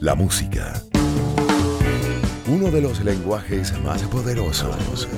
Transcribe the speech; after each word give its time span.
la 0.00 0.14
música. 0.14 0.80
Uno 2.46 2.70
de 2.70 2.80
los 2.80 3.00
lenguajes 3.04 3.78
más 3.82 4.02
poderosos. 4.04 5.08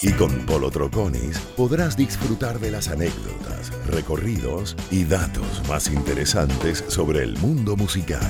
Y 0.00 0.12
con 0.12 0.46
Polo 0.46 0.70
Troconis 0.70 1.38
podrás 1.56 1.96
disfrutar 1.96 2.60
de 2.60 2.70
las 2.70 2.88
anécdotas, 2.88 3.72
recorridos 3.86 4.76
y 4.90 5.04
datos 5.04 5.66
más 5.68 5.88
interesantes 5.88 6.84
sobre 6.88 7.22
el 7.24 7.36
mundo 7.38 7.76
musical. 7.76 8.26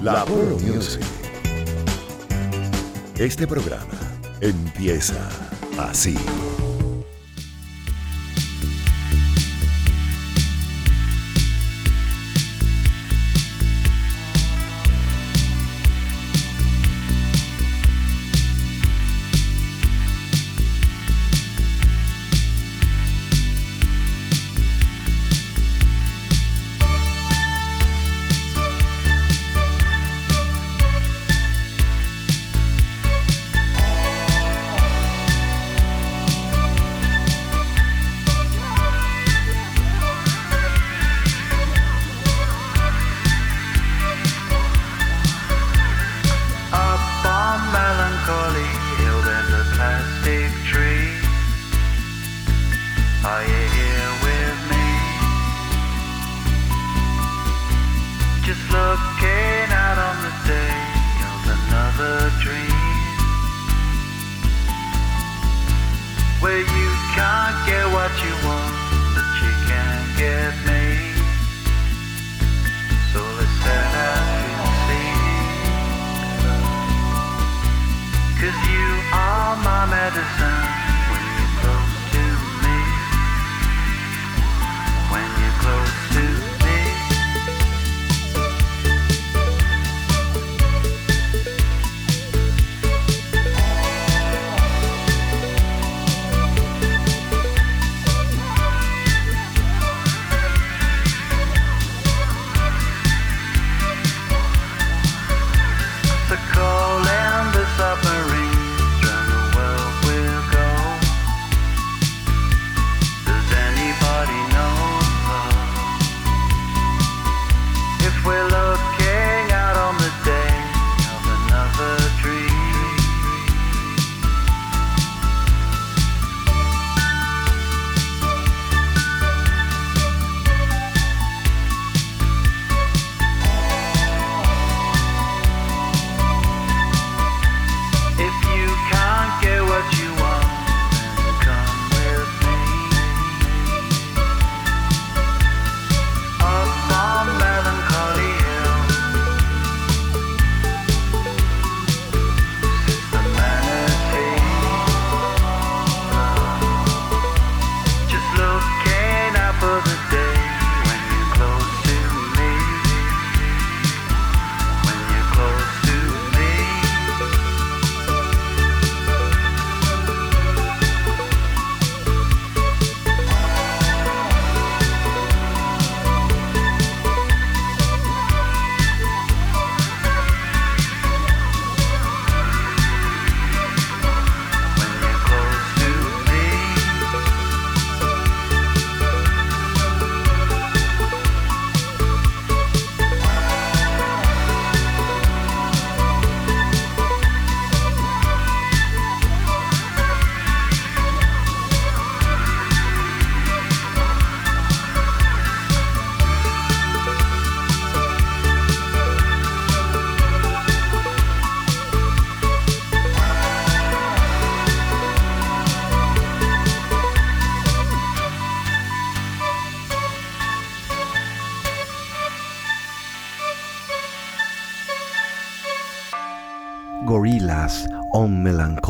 La 0.00 0.24
Polo 0.24 0.58
Music. 0.58 1.02
Este 3.18 3.46
programa 3.46 3.98
empieza 4.40 5.28
así. 5.78 6.16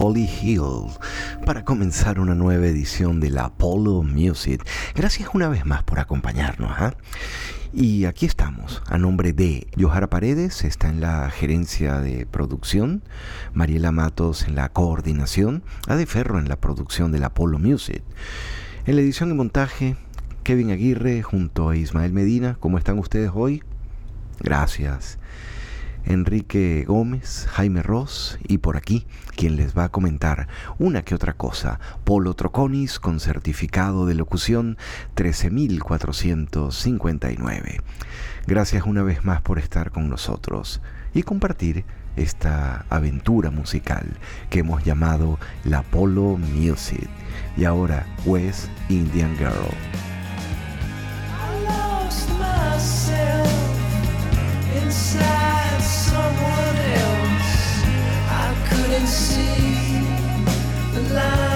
Melancholy 0.04 0.28
Hill 0.42 0.90
para 1.46 1.64
comenzar 1.64 2.20
una 2.20 2.34
nueva 2.34 2.66
edición 2.66 3.20
de 3.20 3.30
la 3.30 3.46
Apollo 3.46 4.02
Music. 4.02 4.62
Gracias 4.94 5.30
una 5.32 5.48
vez 5.48 5.64
más 5.64 5.82
por 5.82 5.98
acompañarnos. 5.98 6.70
¿ah? 6.76 6.94
Y 7.72 8.04
aquí 8.04 8.26
estamos, 8.26 8.82
a 8.86 8.98
nombre 8.98 9.32
de 9.32 9.66
Johara 9.78 10.10
Paredes, 10.10 10.64
está 10.64 10.90
en 10.90 11.00
la 11.00 11.30
gerencia 11.30 12.00
de 12.00 12.26
producción, 12.26 13.02
Mariela 13.54 13.92
Matos 13.92 14.42
en 14.46 14.56
la 14.56 14.68
coordinación, 14.68 15.62
Ade 15.88 16.04
Ferro 16.04 16.38
en 16.38 16.50
la 16.50 16.56
producción 16.56 17.10
de 17.10 17.20
la 17.20 17.28
Apollo 17.28 17.58
Music. 17.58 18.02
En 18.84 18.96
la 18.96 19.02
edición 19.02 19.30
y 19.30 19.34
montaje, 19.34 19.96
Kevin 20.42 20.70
Aguirre 20.70 21.22
junto 21.22 21.70
a 21.70 21.76
Ismael 21.76 22.12
Medina. 22.12 22.58
¿Cómo 22.60 22.76
están 22.76 22.98
ustedes 22.98 23.30
hoy? 23.34 23.62
Gracias. 24.40 25.18
Enrique 26.06 26.84
Gómez, 26.86 27.46
Jaime 27.50 27.82
Ross 27.82 28.38
y 28.46 28.58
por 28.58 28.76
aquí 28.76 29.06
quien 29.36 29.56
les 29.56 29.76
va 29.76 29.84
a 29.84 29.88
comentar 29.88 30.48
una 30.78 31.02
que 31.02 31.14
otra 31.14 31.32
cosa, 31.32 31.80
Polo 32.04 32.34
Troconis 32.34 33.00
con 33.00 33.20
certificado 33.20 34.04
de 34.06 34.14
locución 34.14 34.76
13459. 35.14 37.80
Gracias 38.46 38.84
una 38.84 39.02
vez 39.02 39.24
más 39.24 39.40
por 39.40 39.58
estar 39.58 39.90
con 39.90 40.08
nosotros 40.08 40.80
y 41.14 41.22
compartir 41.22 41.84
esta 42.16 42.84
aventura 42.90 43.50
musical 43.50 44.06
que 44.50 44.60
hemos 44.60 44.84
llamado 44.84 45.38
la 45.64 45.82
Polo 45.82 46.36
Music 46.36 47.08
y 47.56 47.64
ahora 47.64 48.06
West 48.24 48.68
Indian 48.88 49.36
Girl. 49.36 49.74
And 58.96 59.08
see 59.08 59.98
the 60.94 61.14
light. 61.14 61.53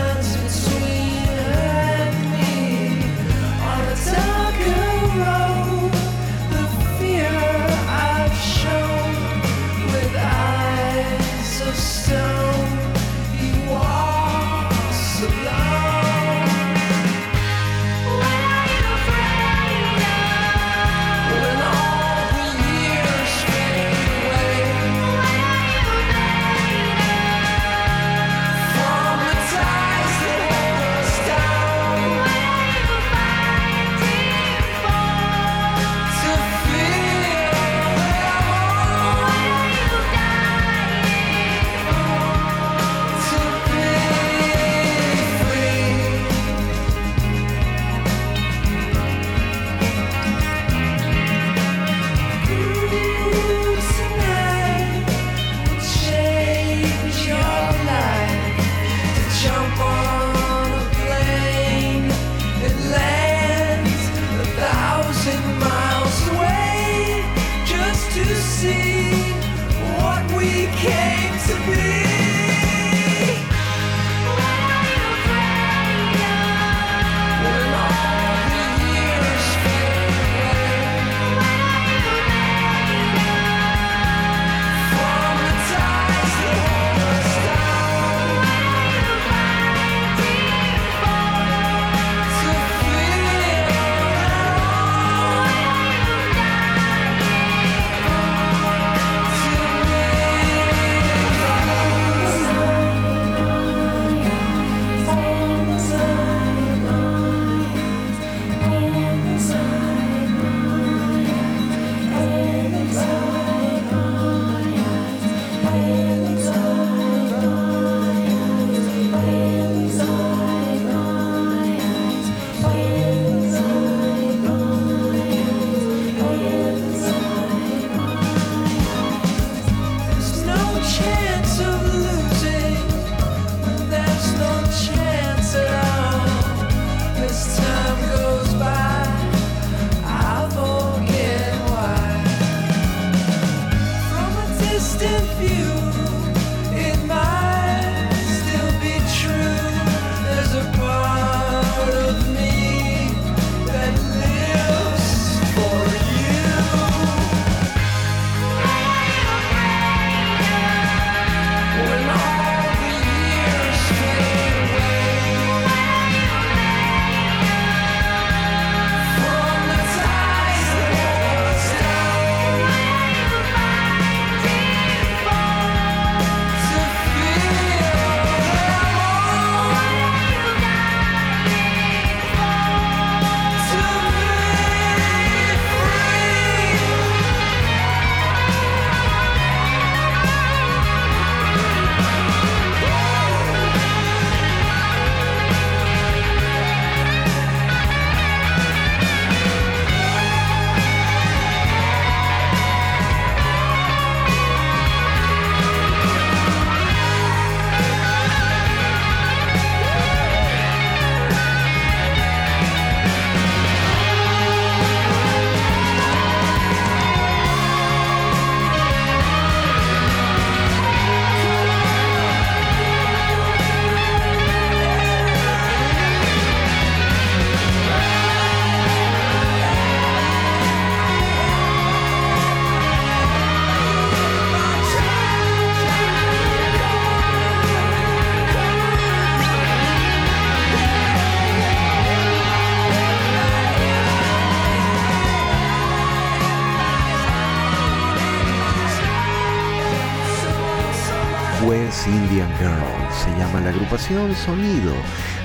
Sonido 254.08 254.94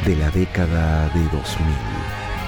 de 0.05 0.15
la 0.15 0.31
década 0.31 1.09
de 1.09 1.21
2000. 1.23 1.43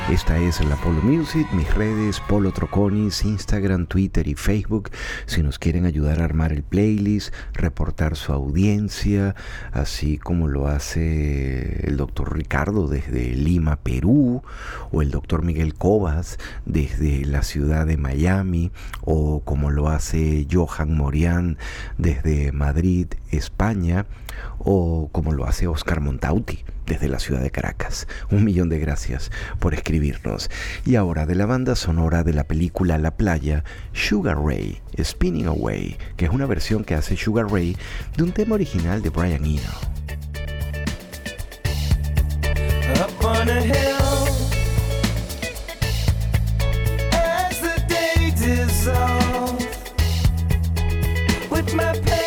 Esta 0.09 0.37
es 0.37 0.63
la 0.63 0.77
Polo 0.77 1.01
Music, 1.01 1.45
mis 1.51 1.73
redes 1.73 2.21
Polo 2.21 2.53
Troconis, 2.53 3.25
Instagram, 3.25 3.85
Twitter 3.85 4.25
y 4.25 4.35
Facebook. 4.35 4.91
Si 5.25 5.43
nos 5.43 5.59
quieren 5.59 5.85
ayudar 5.85 6.21
a 6.21 6.23
armar 6.23 6.53
el 6.53 6.63
playlist, 6.63 7.33
reportar 7.53 8.15
su 8.15 8.31
audiencia, 8.31 9.35
así 9.73 10.17
como 10.17 10.47
lo 10.47 10.67
hace 10.67 11.85
el 11.85 11.97
doctor 11.97 12.33
Ricardo 12.33 12.87
desde 12.87 13.33
Lima, 13.33 13.75
Perú, 13.75 14.41
o 14.93 15.01
el 15.01 15.11
doctor 15.11 15.43
Miguel 15.43 15.73
Cobas 15.73 16.39
desde 16.65 17.25
la 17.25 17.43
ciudad 17.43 17.85
de 17.85 17.97
Miami, 17.97 18.71
o 19.01 19.41
como 19.41 19.69
lo 19.69 19.89
hace 19.89 20.47
Johan 20.49 20.95
Morián 20.95 21.57
desde 21.97 22.53
Madrid, 22.53 23.07
España, 23.31 24.05
o 24.59 25.09
como 25.11 25.33
lo 25.33 25.45
hace 25.45 25.67
Oscar 25.67 26.01
Montauti 26.01 26.63
desde 26.85 27.07
la 27.07 27.19
ciudad 27.19 27.41
de 27.41 27.51
Caracas. 27.51 28.07
Un 28.31 28.43
millón 28.43 28.69
de 28.69 28.79
gracias 28.79 29.31
por 29.59 29.73
escribirnos. 29.73 30.49
Y 30.85 30.95
ahora 30.95 31.25
de 31.25 31.35
la 31.35 31.45
banda 31.45 31.75
sonora 31.75 32.23
de 32.23 32.33
la 32.33 32.45
película 32.45 32.97
La 32.97 33.11
Playa, 33.11 33.63
Sugar 33.93 34.37
Ray, 34.37 34.81
Spinning 35.01 35.47
Away, 35.47 35.97
que 36.17 36.25
es 36.25 36.31
una 36.31 36.45
versión 36.45 36.83
que 36.83 36.95
hace 36.95 37.17
Sugar 37.17 37.47
Ray 37.51 37.75
de 38.15 38.23
un 38.23 38.31
tema 38.31 38.55
original 38.55 39.01
de 39.01 39.09
Brian 39.09 39.45
Eno. 39.45 39.61
Up 42.97 43.25
on 43.25 43.49
a 43.49 43.61
hill, 43.61 44.05
with 51.51 51.73
my 51.73 52.24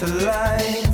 To 0.00 0.06
light. 0.06 0.89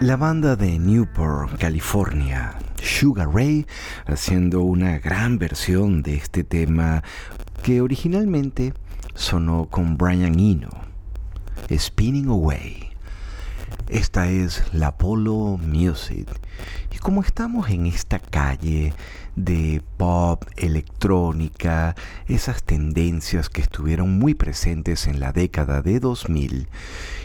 La 0.00 0.16
banda 0.16 0.54
de 0.54 0.78
Newport, 0.78 1.58
California, 1.58 2.54
Sugar 2.80 3.28
Ray, 3.34 3.66
haciendo 4.06 4.62
una 4.62 5.00
gran 5.00 5.38
versión 5.38 6.02
de 6.02 6.14
este 6.14 6.44
tema 6.44 7.02
que 7.64 7.80
originalmente 7.80 8.72
sonó 9.14 9.66
con 9.66 9.96
Brian 9.96 10.38
Eno, 10.38 10.70
Spinning 11.70 12.28
Away. 12.28 12.89
Esta 13.90 14.28
es 14.28 14.62
la 14.72 14.96
Polo 14.96 15.58
Music. 15.60 16.28
Y 16.94 16.98
como 16.98 17.22
estamos 17.22 17.70
en 17.70 17.86
esta 17.86 18.20
calle 18.20 18.94
de 19.34 19.82
pop, 19.96 20.44
electrónica, 20.56 21.96
esas 22.28 22.62
tendencias 22.62 23.48
que 23.50 23.60
estuvieron 23.60 24.16
muy 24.16 24.34
presentes 24.34 25.08
en 25.08 25.18
la 25.18 25.32
década 25.32 25.82
de 25.82 25.98
2000, 25.98 26.68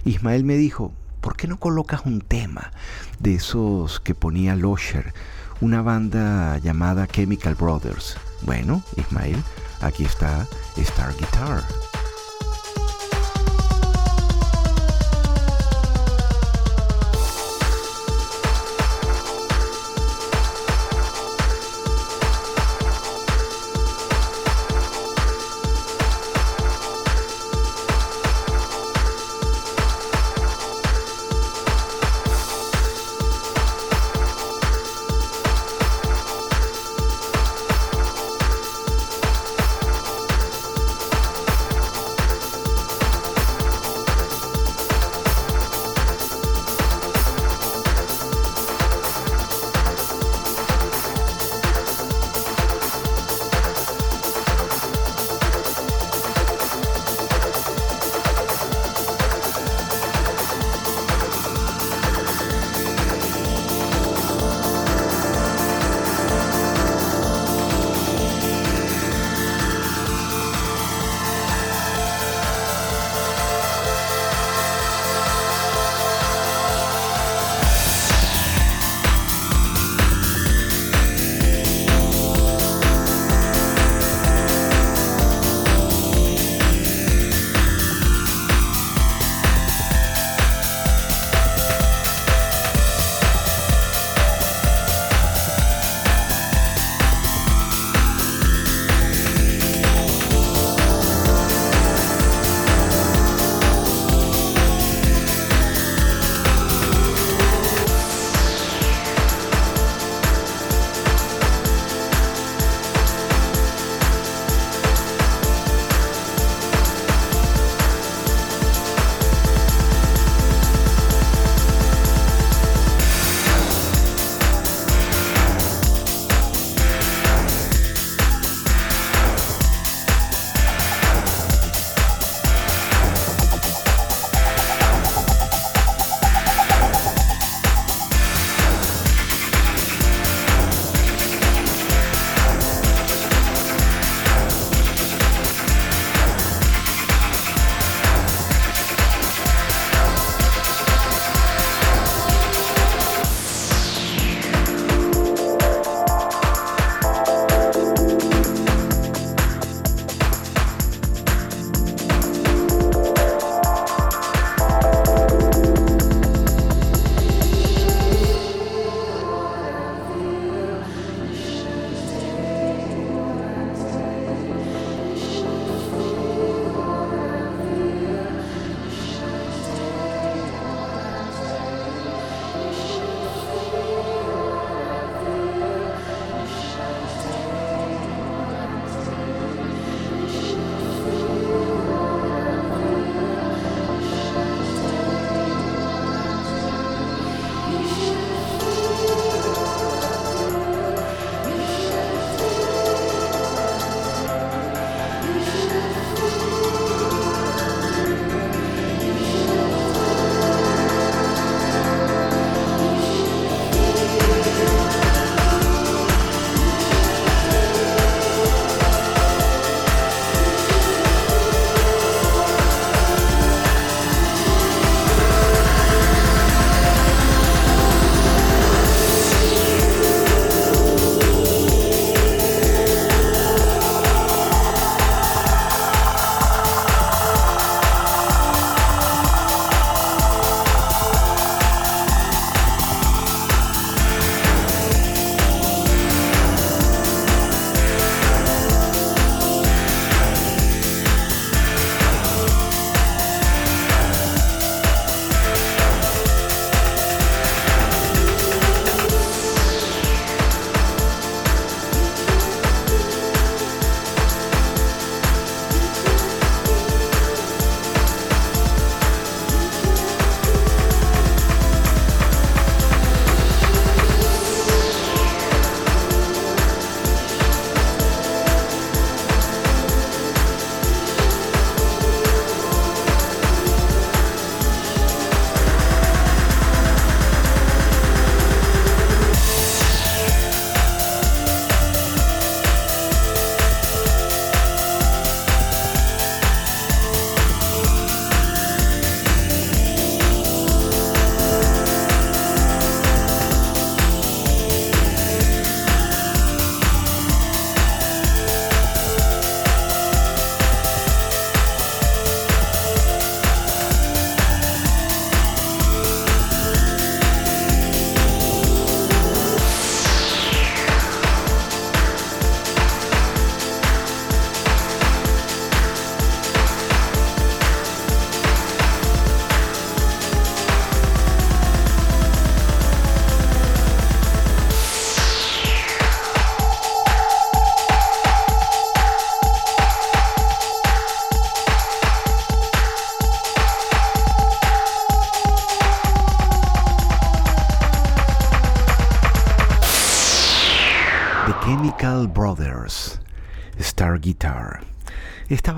Ismael 0.06 0.44
me 0.44 0.58
dijo, 0.58 0.92
¿por 1.22 1.38
qué 1.38 1.48
no 1.48 1.60
colocas 1.60 2.02
un 2.04 2.20
tema 2.20 2.72
de 3.20 3.36
esos 3.36 4.00
que 4.00 4.16
ponía 4.16 4.56
Losher, 4.56 5.14
una 5.62 5.84
banda 5.84 6.58
llamada 6.58 7.06
Chemical 7.06 7.54
Brothers? 7.54 8.18
Bueno, 8.42 8.82
Ismael, 8.98 9.38
aquí 9.82 10.04
está 10.04 10.48
Star 10.78 11.14
Guitar. 11.16 11.64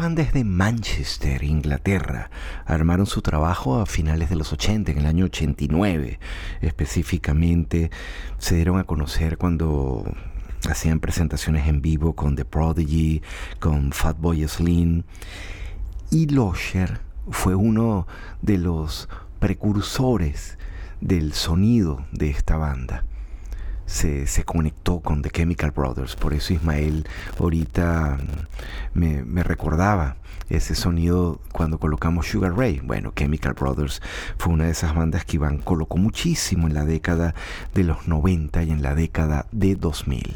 Esta 0.07 0.15
banda 0.21 0.29
es 0.29 0.33
de 0.33 0.45
Manchester, 0.45 1.43
Inglaterra. 1.43 2.31
Armaron 2.65 3.07
su 3.07 3.21
trabajo 3.21 3.81
a 3.81 3.85
finales 3.85 4.29
de 4.29 4.37
los 4.37 4.53
80, 4.53 4.93
en 4.93 4.99
el 4.99 5.05
año 5.05 5.25
89 5.25 6.17
específicamente. 6.61 7.91
Se 8.37 8.55
dieron 8.55 8.79
a 8.79 8.85
conocer 8.85 9.37
cuando 9.37 10.05
hacían 10.69 11.01
presentaciones 11.01 11.67
en 11.67 11.81
vivo 11.81 12.13
con 12.13 12.37
The 12.37 12.45
Prodigy, 12.45 13.21
con 13.59 13.91
Fatboy 13.91 14.47
Slim. 14.47 15.03
Y 16.09 16.27
Losher 16.27 17.01
fue 17.29 17.55
uno 17.55 18.07
de 18.41 18.59
los 18.59 19.09
precursores 19.39 20.57
del 21.01 21.33
sonido 21.33 22.05
de 22.13 22.29
esta 22.29 22.55
banda 22.55 23.03
se, 23.87 24.43
conectó 24.45 24.99
con 24.99 25.21
The 25.21 25.31
Chemical 25.31 25.71
Brothers. 25.71 26.15
Por 26.15 26.33
eso 26.33 26.53
Ismael 26.53 27.07
ahorita 27.39 28.17
mm, 28.17 28.99
me, 28.99 29.23
me, 29.23 29.43
recordaba 29.43 30.17
ese 30.49 30.75
sonido 30.75 31.39
cuando 31.51 31.79
colocamos 31.79 32.27
Sugar 32.27 32.55
Ray. 32.55 32.81
Bueno, 32.83 33.13
Chemical 33.15 33.53
Brothers 33.53 34.01
fue 34.37 34.53
una 34.53 34.65
de 34.65 34.71
esas 34.71 34.93
bandas 34.93 35.25
que 35.25 35.37
Iván 35.37 35.57
colocó 35.57 35.97
muchísimo 35.97 36.67
en 36.67 36.73
la 36.73 36.85
década 36.85 37.33
de 37.73 37.83
los 37.83 38.07
90 38.07 38.63
y 38.63 38.71
en 38.71 38.81
la 38.83 38.93
década 38.93 39.47
de 39.51 39.75
2000. 39.75 40.35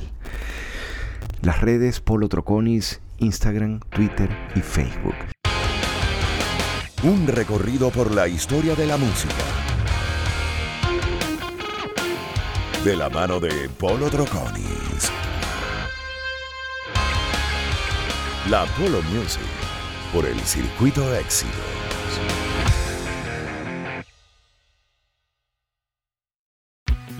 Las 1.42 1.62
redes 1.62 2.00
Polo 2.00 2.30
Troconis, 2.30 3.02
Instagram, 3.18 3.82
Twitter 3.90 4.30
y 4.56 4.62
Facebook. 4.62 5.16
Un 7.04 7.28
recorrido 7.28 7.90
por 7.90 8.14
la 8.14 8.28
historia 8.28 8.76
de 8.76 8.86
la 8.86 8.98
música 8.98 9.61
de 12.84 12.96
la 12.96 13.10
mano 13.10 13.40
de 13.40 13.70
Polo 13.78 14.10
Troconis. 14.10 15.12
La 18.50 18.66
Polo 18.78 19.04
Music 19.04 19.42
por 20.12 20.26
el 20.26 20.40
circuito 20.40 21.14
éxitos. 21.16 21.54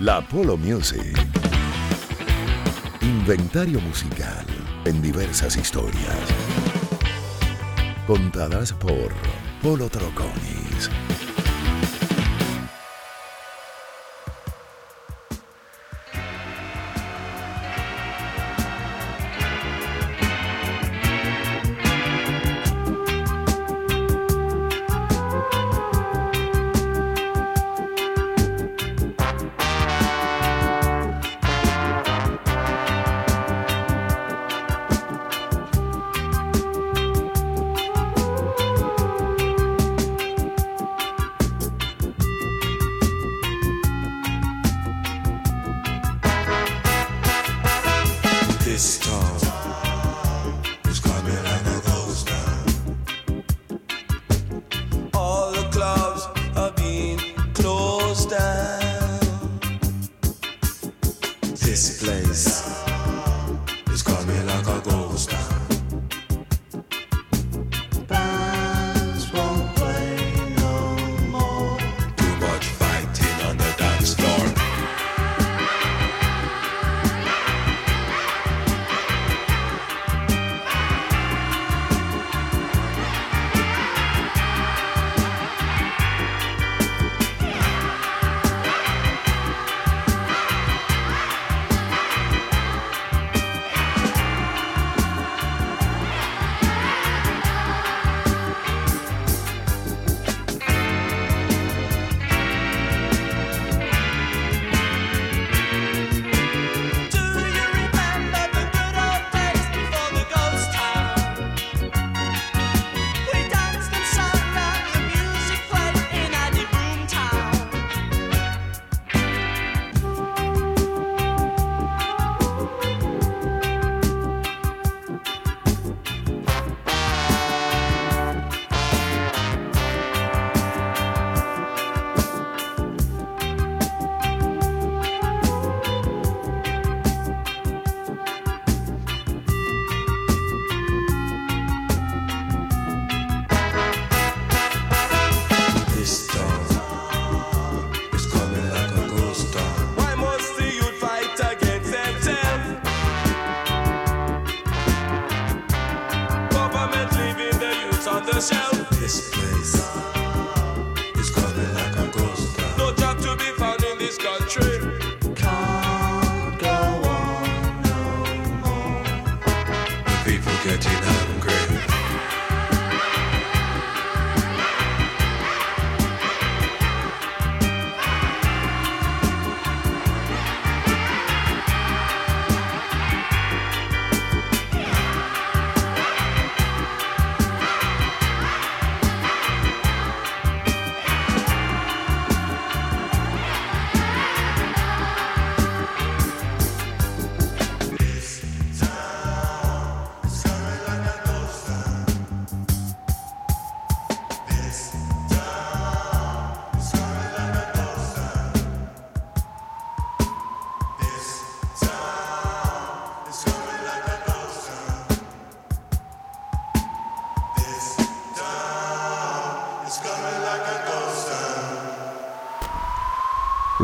La 0.00 0.20
Polo 0.26 0.56
Music. 0.56 1.16
Inventario 3.00 3.80
musical 3.82 4.44
en 4.84 5.00
diversas 5.00 5.56
historias. 5.56 6.18
Contadas 8.08 8.72
por 8.72 9.12
Polo 9.62 9.88
Troconis. 9.88 10.90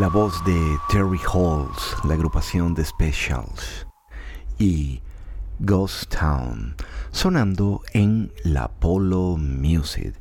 La 0.09 0.15
voz 0.15 0.43
de 0.47 0.79
Terry 0.89 1.21
Halls, 1.35 1.95
la 2.05 2.15
agrupación 2.15 2.73
de 2.73 2.83
Specials. 2.83 3.87
y 4.59 5.03
Ghost 5.59 6.17
Town, 6.19 6.75
sonando 7.11 7.83
en 7.93 8.33
la 8.43 8.69
Polo 8.69 9.37
Music. 9.37 10.15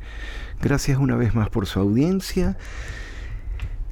Gracias 0.61 0.97
una 0.97 1.15
vez 1.15 1.35
más 1.35 1.49
por 1.49 1.67
su 1.67 1.79
audiencia. 1.79 2.57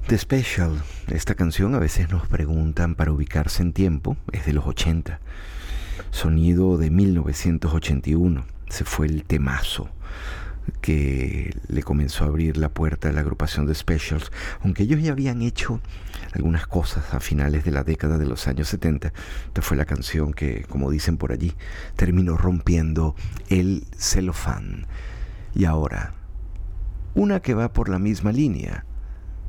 The 0.08 0.18
Special, 0.18 0.84
esta 1.08 1.36
canción 1.36 1.76
a 1.76 1.80
veces 1.80 2.10
nos 2.10 2.28
preguntan 2.28 2.96
para 2.96 3.14
ubicarse 3.14 3.64
en 3.64 3.72
tiempo, 3.72 4.18
es 4.34 4.46
de 4.46 4.52
los 4.52 4.68
80. 4.68 5.22
Sonido 6.12 6.78
de 6.78 6.90
1981, 6.90 8.44
se 8.68 8.84
fue 8.84 9.08
el 9.08 9.24
temazo 9.24 9.90
que 10.82 11.56
le 11.68 11.84
comenzó 11.84 12.24
a 12.24 12.28
abrir 12.28 12.58
la 12.58 12.70
puerta 12.70 13.10
a 13.10 13.12
la 13.12 13.22
agrupación 13.22 13.66
de 13.66 13.76
Specials, 13.76 14.32
aunque 14.62 14.84
ellos 14.84 15.02
ya 15.02 15.12
habían 15.12 15.42
hecho 15.42 15.82
algunas 16.34 16.68
cosas 16.68 17.14
a 17.14 17.20
finales 17.20 17.64
de 17.66 17.72
la 17.72 17.84
década 17.84 18.18
de 18.18 18.26
los 18.26 18.48
años 18.48 18.68
70. 18.70 19.14
Esta 19.48 19.62
fue 19.62 19.78
la 19.78 19.86
canción 19.86 20.34
que, 20.34 20.64
como 20.70 20.92
dicen 20.92 21.18
por 21.18 21.32
allí, 21.32 21.54
terminó 21.96 22.38
rompiendo 22.38 23.16
el 23.50 23.86
celofán. 23.98 24.88
Y 25.54 25.66
ahora, 25.66 26.14
una 27.14 27.40
que 27.40 27.54
va 27.54 27.72
por 27.72 27.90
la 27.90 28.00
misma 28.00 28.32
línea, 28.32 28.86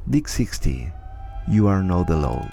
Dick 0.07 0.29
60, 0.29 1.45
You 1.49 1.69
Are 1.69 1.83
Not 1.83 2.11
Alone. 2.11 2.51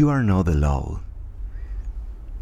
You 0.00 0.08
are 0.08 0.24
not 0.24 0.48
alone. 0.48 1.00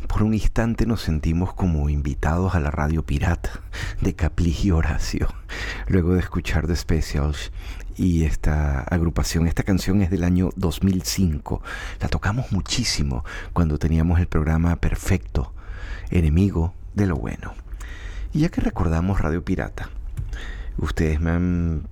Por 0.06 0.22
un 0.22 0.32
instante 0.32 0.86
nos 0.86 1.02
sentimos 1.02 1.54
como 1.54 1.88
invitados 1.88 2.54
a 2.54 2.60
la 2.60 2.70
radio 2.70 3.04
pirata 3.04 3.50
de 4.00 4.14
Caplis 4.14 4.64
y 4.64 4.70
Horacio, 4.70 5.26
luego 5.88 6.14
de 6.14 6.20
escuchar 6.20 6.68
The 6.68 6.76
Specials 6.76 7.50
y 7.96 8.22
esta 8.22 8.82
agrupación. 8.82 9.48
Esta 9.48 9.64
canción 9.64 10.02
es 10.02 10.10
del 10.10 10.22
año 10.22 10.50
2005. 10.54 11.60
La 12.00 12.06
tocamos 12.06 12.52
muchísimo 12.52 13.24
cuando 13.52 13.76
teníamos 13.76 14.20
el 14.20 14.28
programa 14.28 14.76
Perfecto, 14.76 15.52
enemigo 16.10 16.74
de 16.94 17.06
lo 17.06 17.16
bueno. 17.16 17.54
Y 18.32 18.42
ya 18.42 18.50
que 18.50 18.60
recordamos 18.60 19.20
Radio 19.20 19.44
Pirata, 19.44 19.90
ustedes 20.76 21.20
me 21.20 21.32
han 21.32 21.88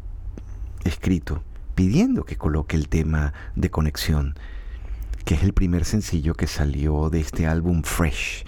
escrito 0.85 1.43
pidiendo 1.75 2.23
que 2.23 2.37
coloque 2.37 2.77
el 2.77 2.89
tema 2.89 3.33
de 3.57 3.69
conexión, 3.69 4.37
que 5.27 5.35
es 5.35 5.43
el 5.43 5.53
primer 5.53 5.85
sencillo 5.85 6.35
que 6.35 6.47
salió 6.47 7.11
de 7.11 7.19
este 7.19 7.49
álbum 7.49 7.83
Fresh 7.83 8.45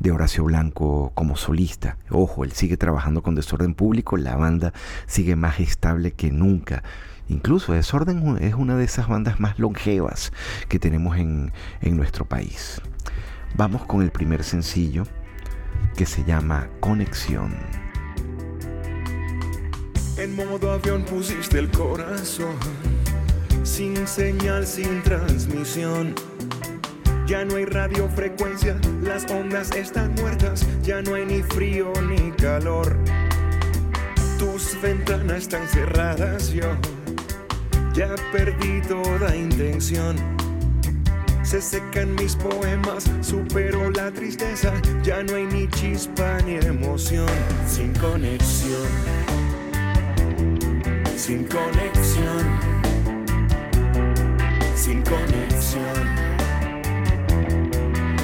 de 0.00 0.10
Horacio 0.10 0.44
Blanco 0.44 1.12
como 1.14 1.34
solista. 1.34 1.96
Ojo, 2.10 2.44
él 2.44 2.52
sigue 2.52 2.76
trabajando 2.76 3.22
con 3.22 3.34
Desorden 3.34 3.72
Público, 3.72 4.18
la 4.18 4.36
banda 4.36 4.74
sigue 5.06 5.34
más 5.34 5.60
estable 5.60 6.12
que 6.12 6.30
nunca. 6.30 6.84
Incluso 7.30 7.72
Desorden 7.72 8.36
es 8.42 8.54
una 8.54 8.76
de 8.76 8.84
esas 8.84 9.08
bandas 9.08 9.40
más 9.40 9.58
longevas 9.58 10.30
que 10.68 10.78
tenemos 10.78 11.16
en, 11.16 11.52
en 11.80 11.96
nuestro 11.96 12.26
país. 12.26 12.82
Vamos 13.56 13.86
con 13.86 14.02
el 14.02 14.10
primer 14.10 14.44
sencillo 14.44 15.04
que 15.96 16.04
se 16.04 16.22
llama 16.24 16.68
Conexión. 16.80 17.56
En 20.18 20.36
modo 20.36 20.70
avión 20.70 21.02
pusiste 21.04 21.58
el 21.58 21.70
corazón, 21.70 22.56
sin 23.62 24.06
señal, 24.06 24.66
sin 24.66 25.02
transmisión. 25.02 26.14
Ya 27.26 27.44
no 27.44 27.56
hay 27.56 27.64
radiofrecuencia, 27.64 28.76
las 29.02 29.30
ondas 29.30 29.70
están 29.72 30.14
muertas, 30.14 30.66
ya 30.82 31.00
no 31.02 31.14
hay 31.14 31.26
ni 31.26 31.42
frío 31.42 31.92
ni 32.08 32.32
calor. 32.32 32.96
Tus 34.38 34.80
ventanas 34.82 35.42
están 35.42 35.66
cerradas, 35.68 36.50
yo 36.52 36.76
ya 37.94 38.14
perdí 38.32 38.80
toda 38.82 39.36
intención. 39.36 40.16
Se 41.42 41.60
secan 41.60 42.14
mis 42.14 42.36
poemas, 42.36 43.10
supero 43.20 43.90
la 43.90 44.10
tristeza, 44.10 44.72
ya 45.02 45.22
no 45.22 45.34
hay 45.34 45.46
ni 45.46 45.68
chispa 45.68 46.38
ni 46.46 46.54
emoción, 46.56 47.28
sin 47.66 47.92
conexión 47.94 48.88
sin 51.20 51.44
conexión, 51.44 52.79
sin 54.90 55.02
conexión, 55.02 56.04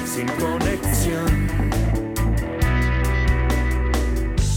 sin 0.05 0.27
conexión. 0.27 1.47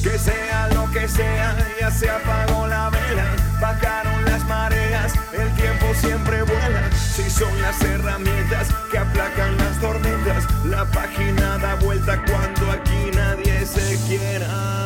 Que 0.03 0.19
sea 0.19 0.69
lo 0.75 0.91
que 0.91 1.07
sea, 1.07 1.57
ya 1.81 1.89
se 1.93 2.11
apagó 2.11 2.67
la 2.67 2.91
vela, 2.91 3.27
bajaron 3.61 4.25
las 4.25 4.45
mareas, 4.47 5.13
el 5.33 5.55
tiempo 5.55 5.87
siempre 5.95 6.43
vuela. 6.43 6.91
Si 6.93 7.31
son 7.31 7.63
las 7.63 7.81
herramientas 7.81 8.67
que 8.91 8.99
aplacan 8.99 9.57
las 9.59 9.79
tormentas, 9.79 10.49
la 10.65 10.85
página 10.87 11.59
da 11.59 11.77
vuelta 11.77 12.21
cuando 12.25 12.73
aquí 12.73 13.11
nadie 13.15 13.65
se 13.65 13.97
quiera. 14.09 14.80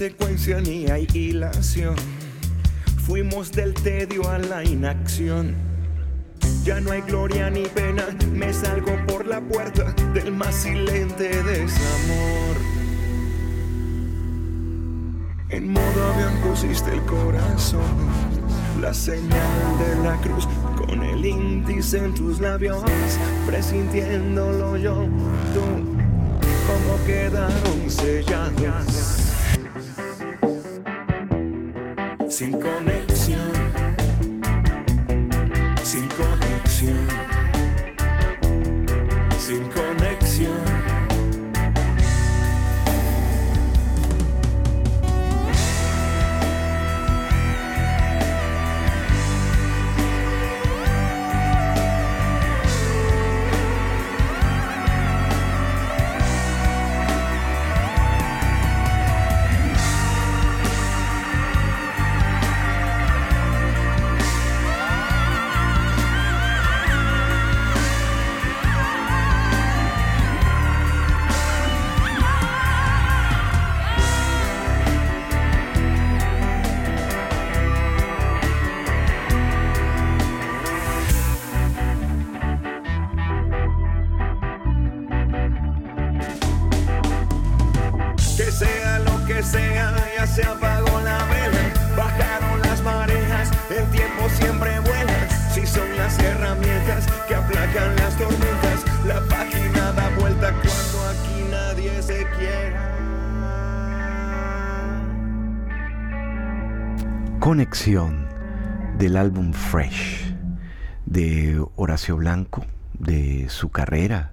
Secuencia 0.00 0.58
ni 0.62 0.86
hay 0.86 1.06
hilación. 1.12 1.94
Fuimos 3.04 3.52
del 3.52 3.74
tedio 3.74 4.26
a 4.30 4.38
la 4.38 4.64
inacción. 4.64 5.54
Ya 6.64 6.80
no 6.80 6.92
hay 6.92 7.02
gloria 7.02 7.50
ni 7.50 7.64
pena. 7.64 8.06
Me 8.32 8.50
salgo 8.54 8.92
por 9.06 9.26
la 9.26 9.42
puerta 9.42 9.92
del 10.14 10.32
más 10.32 10.54
silente 10.54 11.42
desamor. 11.42 12.56
En 15.50 15.70
modo 15.70 16.12
avión 16.14 16.32
pusiste 16.48 16.94
el 16.94 17.02
corazón. 17.02 17.82
La 18.80 18.94
señal 18.94 19.78
de 19.80 20.02
la 20.02 20.16
cruz 20.22 20.48
con 20.78 21.02
el 21.02 21.26
índice 21.26 21.98
en 21.98 22.14
tus 22.14 22.40
labios. 22.40 22.82
Presintiéndolo 23.44 24.78
yo, 24.78 24.94
tú, 25.52 25.60
como 26.66 27.04
quedaron 27.04 27.90
sellados 27.90 29.09
sin 32.40 32.89
Del 107.90 109.16
álbum 109.16 109.52
Fresh 109.52 110.32
de 111.06 111.60
Horacio 111.74 112.16
Blanco, 112.16 112.64
de 112.96 113.48
su 113.48 113.70
carrera 113.70 114.30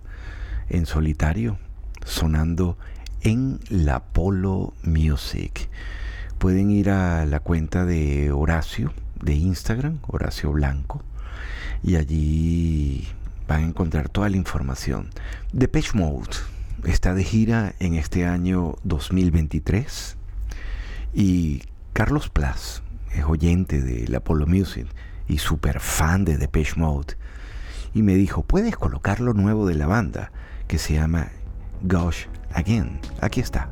en 0.70 0.86
solitario, 0.86 1.58
sonando 2.06 2.78
en 3.22 3.60
la 3.70 4.04
Polo 4.04 4.76
Music. 4.84 5.70
Pueden 6.38 6.70
ir 6.70 6.91
a 6.91 7.26
la 7.26 7.39
cuenta 7.39 7.84
de 7.84 8.32
Horacio 8.32 8.93
de 9.20 9.34
Instagram, 9.34 10.02
Horacio 10.06 10.52
Blanco, 10.52 11.02
y 11.82 11.96
allí 11.96 13.08
van 13.48 13.63
a 13.63 13.67
encontrar 13.67 14.08
toda 14.08 14.30
la 14.30 14.38
información. 14.38 15.10
Depeche 15.52 15.98
Mode 15.98 16.38
está 16.84 17.15
de 17.15 17.24
gira 17.24 17.74
en 17.80 17.96
este 17.96 18.28
año 18.28 18.76
2023 18.84 20.15
y 21.15 21.63
Carlos 21.93 22.30
Plas 22.30 22.84
es 23.18 23.26
oyente 23.26 23.82
de 23.82 24.08
la 24.08 24.20
Polo 24.20 24.46
Music 24.46 24.88
y 25.28 25.40
súper 25.40 25.80
fan 25.80 26.26
de 26.26 26.38
Depeche 26.38 26.74
Mode 26.76 27.16
y 27.94 28.02
me 28.02 28.16
dijo, 28.16 28.44
¿puedes 28.44 28.76
colocar 28.76 29.20
lo 29.20 29.34
nuevo 29.34 29.66
de 29.68 29.76
la 29.76 29.88
banda 29.88 30.32
que 30.68 30.78
se 30.78 30.94
llama 30.94 31.30
Gosh 31.82 32.26
Again? 32.54 33.00
Aquí 33.22 33.40
está. 33.40 33.72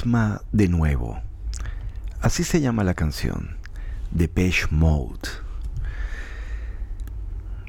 Fantasma 0.00 0.40
de 0.50 0.68
nuevo. 0.68 1.20
Así 2.22 2.42
se 2.42 2.62
llama 2.62 2.84
la 2.84 2.94
canción. 2.94 3.58
Depeche 4.10 4.66
Mode. 4.70 5.28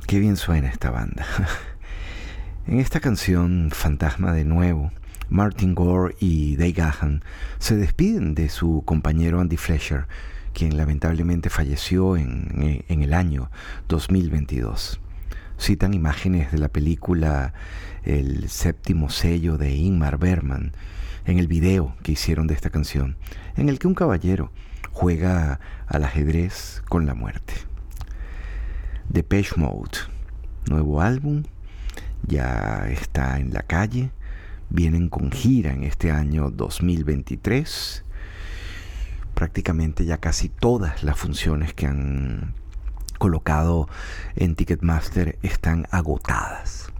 Qué 0.07 0.17
bien 0.17 0.38
suena 0.38 0.69
esta 0.69 0.91
banda. 0.91 1.25
en 2.67 2.79
esta 2.79 3.01
canción, 3.01 3.69
Fantasma 3.73 4.32
de 4.32 4.45
nuevo, 4.45 4.93
Martin 5.27 5.75
Gore 5.75 6.15
y 6.21 6.55
Dave 6.55 6.71
Gahan 6.71 7.23
se 7.59 7.75
despiden 7.75 8.34
de 8.34 8.47
su 8.47 8.82
compañero 8.86 9.41
Andy 9.41 9.57
Fletcher, 9.57 10.05
quien 10.53 10.77
lamentablemente 10.77 11.49
falleció 11.49 12.15
en, 12.15 12.86
el 12.88 13.13
año 13.13 13.51
2022. 13.89 15.01
Citan 15.59 15.93
imágenes 15.93 16.53
de 16.53 16.59
la 16.59 16.69
película 16.69 17.53
El 18.05 18.47
séptimo 18.47 19.09
sello 19.09 19.57
de 19.57 19.75
Ingmar 19.75 20.17
Bergman 20.17 20.71
en 21.26 21.39
el 21.39 21.47
video 21.47 21.95
que 22.03 22.13
hicieron 22.13 22.47
de 22.47 22.53
esta 22.53 22.69
canción, 22.69 23.17
en 23.55 23.69
el 23.69 23.80
que 23.80 23.88
un 23.88 23.95
caballero 23.95 24.51
juega 24.91 25.59
al 25.88 26.03
ajedrez 26.03 26.82
con 26.89 27.05
la 27.05 27.13
muerte. 27.13 27.53
Depeche 29.09 29.55
Mode, 29.57 29.97
nuevo 30.69 31.01
álbum, 31.01 31.43
ya 32.28 32.88
está 32.89 33.39
en 33.39 33.53
la 33.53 33.63
calle, 33.63 34.11
vienen 34.69 35.09
con 35.09 35.32
gira 35.32 35.74
en 35.74 35.84
este 35.84 36.11
año 36.11 36.49
2023. 36.49 38.05
Prácticamente 39.34 40.05
ya 40.05 40.17
casi 40.17 40.49
todas 40.49 41.03
las 41.03 41.17
funciones 41.17 41.74
que 41.74 41.88
han 41.88 42.53
colocado 43.17 43.88
en 44.36 44.55
Ticketmaster 44.55 45.38
están 45.41 45.88
agotadas. 45.91 46.90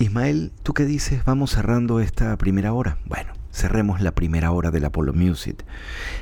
Ismael, 0.00 0.52
¿tú 0.62 0.74
qué 0.74 0.84
dices? 0.84 1.24
Vamos 1.24 1.50
cerrando 1.50 1.98
esta 1.98 2.36
primera 2.36 2.72
hora. 2.72 2.98
Bueno, 3.06 3.32
cerremos 3.50 4.00
la 4.00 4.12
primera 4.12 4.52
hora 4.52 4.70
del 4.70 4.84
Apollo 4.84 5.12
Music. 5.12 5.64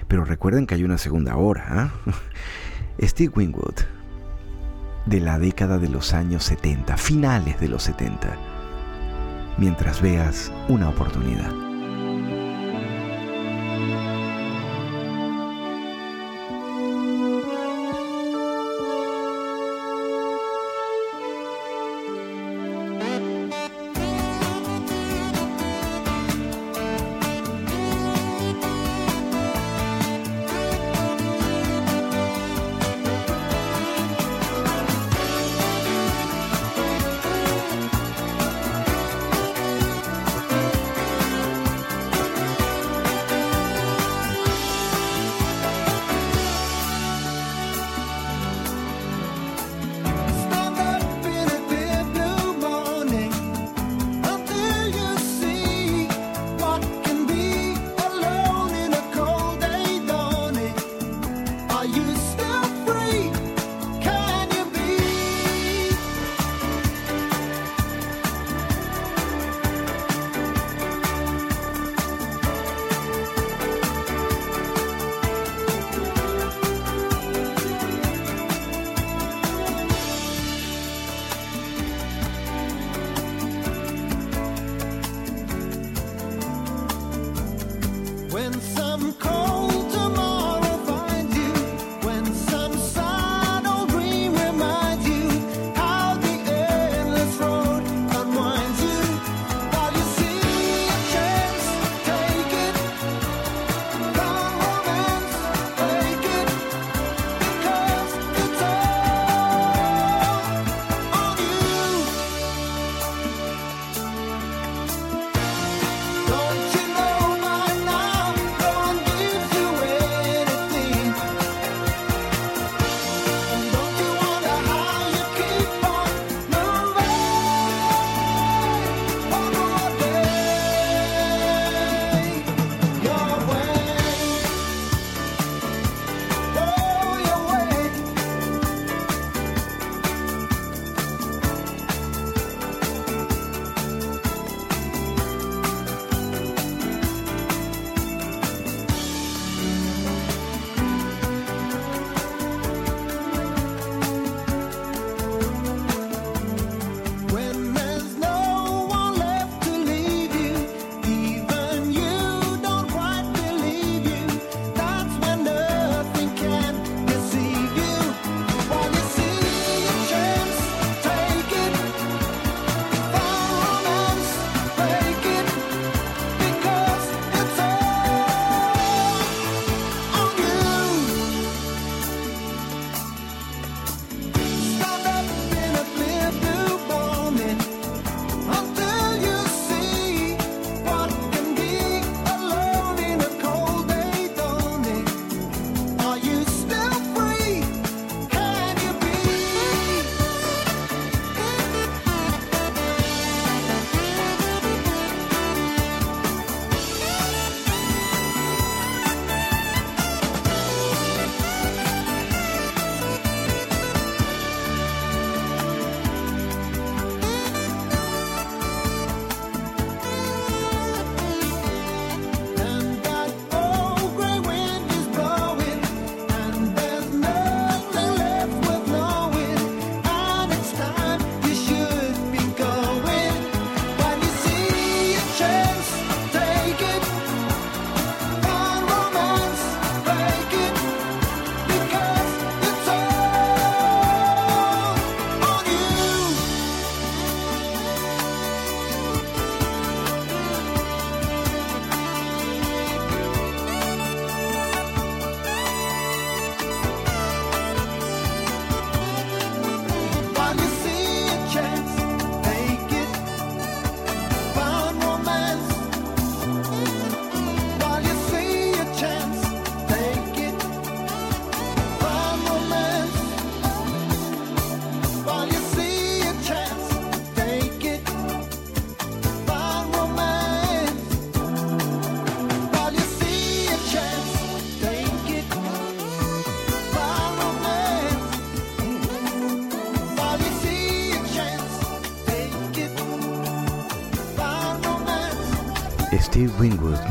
Pero 0.09 0.25
recuerden 0.25 0.67
que 0.67 0.75
hay 0.75 0.85
una 0.85 0.97
segunda 0.97 1.37
hora. 1.37 1.93
¿eh? 2.99 3.07
Steve 3.07 3.33
Winwood, 3.37 3.75
de 5.05 5.21
la 5.21 5.39
década 5.39 5.77
de 5.77 5.91
los 5.91 6.15
años 6.15 6.45
70, 6.45 6.97
finales 6.97 7.61
de 7.61 7.69
los 7.69 7.83
70. 7.83 8.35
Mientras 9.59 10.01
veas 10.01 10.51
una 10.69 10.89
oportunidad. 10.89 11.66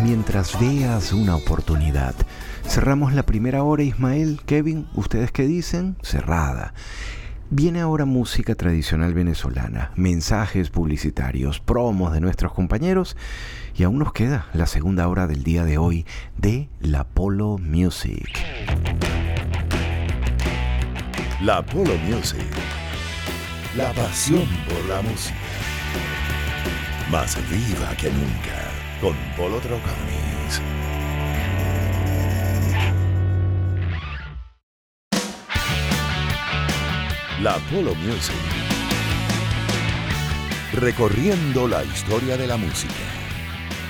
Mientras 0.05 0.59
veas 0.59 1.13
una 1.13 1.35
oportunidad. 1.35 2.13
Cerramos 2.67 3.13
la 3.13 3.23
primera 3.23 3.63
hora, 3.63 3.81
Ismael, 3.81 4.39
Kevin, 4.45 4.87
¿ustedes 4.93 5.31
qué 5.31 5.47
dicen? 5.47 5.95
Cerrada. 6.03 6.75
Viene 7.49 7.81
ahora 7.81 8.05
música 8.05 8.53
tradicional 8.53 9.15
venezolana, 9.15 9.91
mensajes 9.95 10.69
publicitarios, 10.69 11.59
promos 11.59 12.13
de 12.13 12.21
nuestros 12.21 12.53
compañeros 12.53 13.17
y 13.75 13.83
aún 13.83 13.97
nos 13.97 14.13
queda 14.13 14.45
la 14.53 14.67
segunda 14.67 15.07
hora 15.07 15.25
del 15.25 15.43
día 15.43 15.65
de 15.65 15.79
hoy 15.79 16.05
de 16.37 16.69
la 16.81 17.03
Polo 17.03 17.57
Music. 17.57 18.29
La 21.41 21.65
Polo 21.65 21.97
Music. 22.07 22.45
La 23.75 23.91
pasión 23.93 24.47
por 24.69 24.85
la 24.85 25.01
música. 25.01 25.35
Más 27.09 27.37
viva 27.49 27.95
que 27.97 28.11
nunca 28.11 28.64
con 29.01 29.15
Polo 29.35 29.59
Troconis. 29.59 30.61
La 37.41 37.57
Polo 37.71 37.93
Music. 37.95 38.35
Recorriendo 40.73 41.67
la 41.67 41.83
historia 41.83 42.37
de 42.37 42.47
la 42.47 42.57
música 42.57 42.93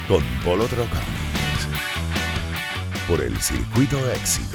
con 0.07 0.23
Polo 0.43 0.65
Troconis. 0.65 1.05
Por 3.07 3.21
el 3.21 3.39
circuito 3.39 4.11
éxito. 4.11 4.54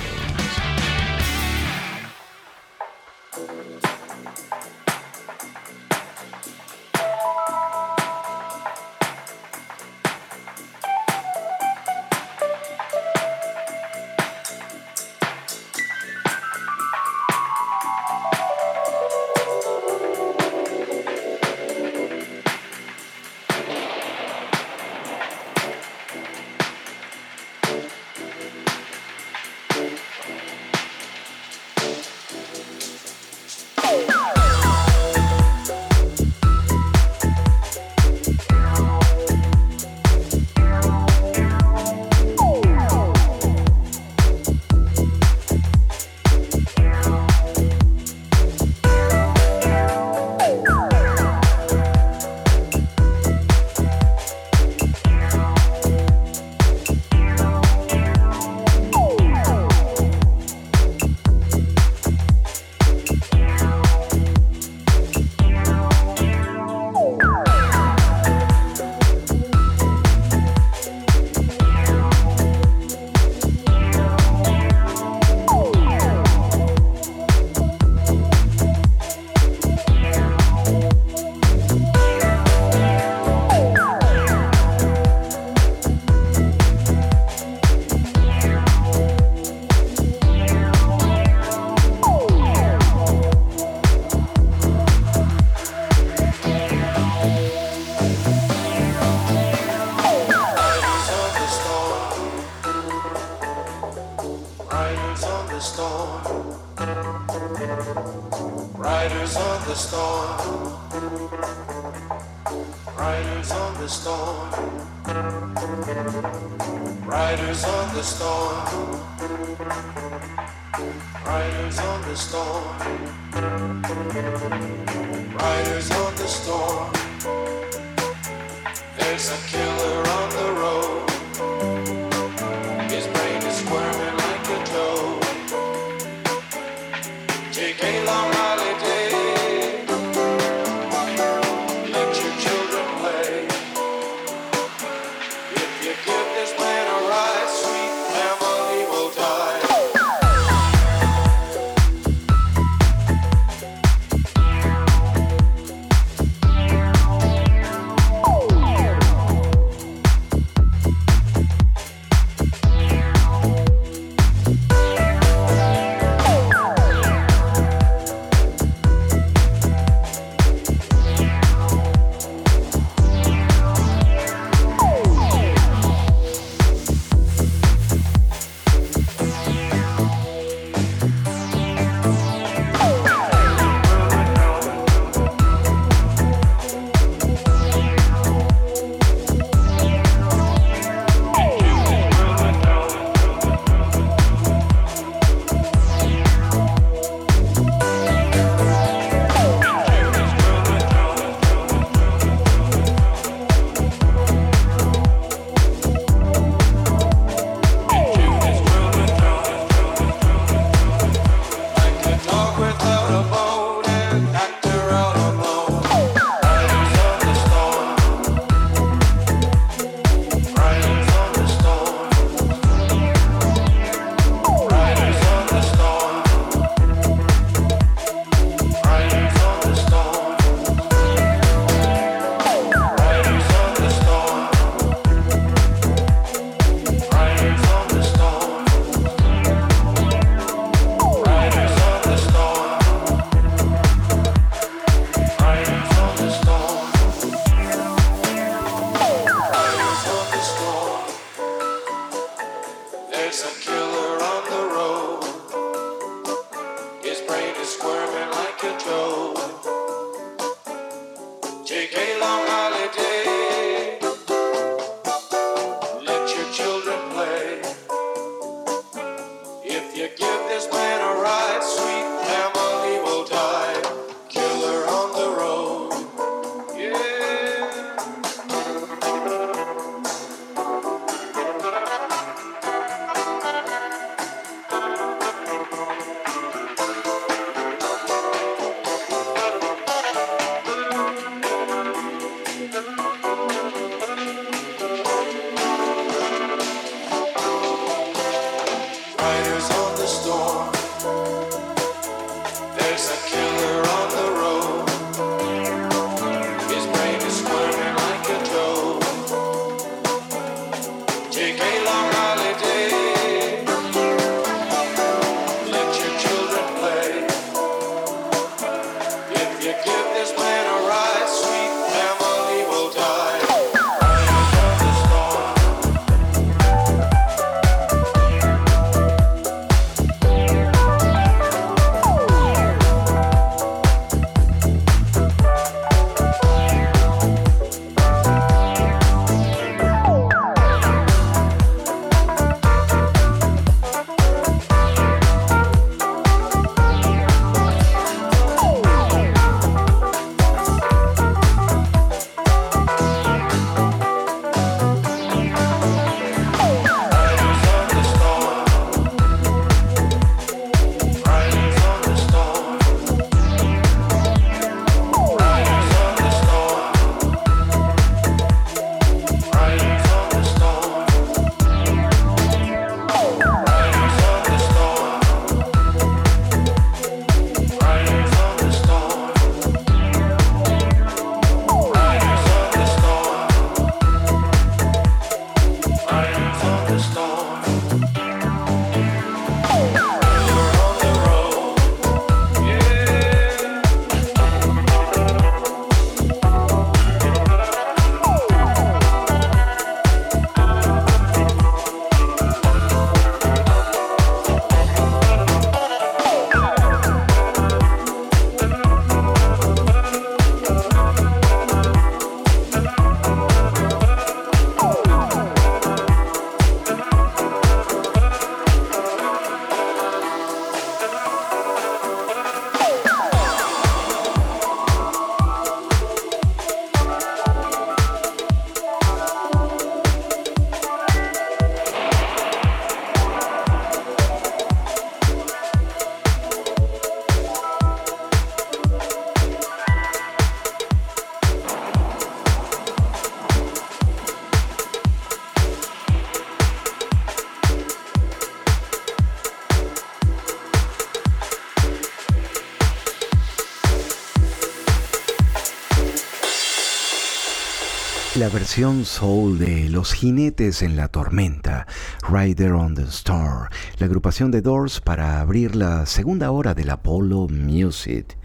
Versión 458.53 459.05
soul 459.05 459.59
de 459.59 459.89
Los 459.89 460.13
Jinetes 460.13 460.83
en 460.83 460.97
la 460.97 461.07
Tormenta, 461.07 461.87
Rider 462.29 462.73
on 462.73 462.97
the 462.97 463.03
Star, 463.05 463.71
la 463.99 464.07
agrupación 464.07 464.51
de 464.51 464.61
Doors 464.61 465.01
para 465.01 465.41
abrir 465.41 465.77
la 465.77 466.05
segunda 466.07 466.51
hora 466.51 466.75
del 466.75 466.91
Apollo 466.91 467.47
Music. 467.49 468.37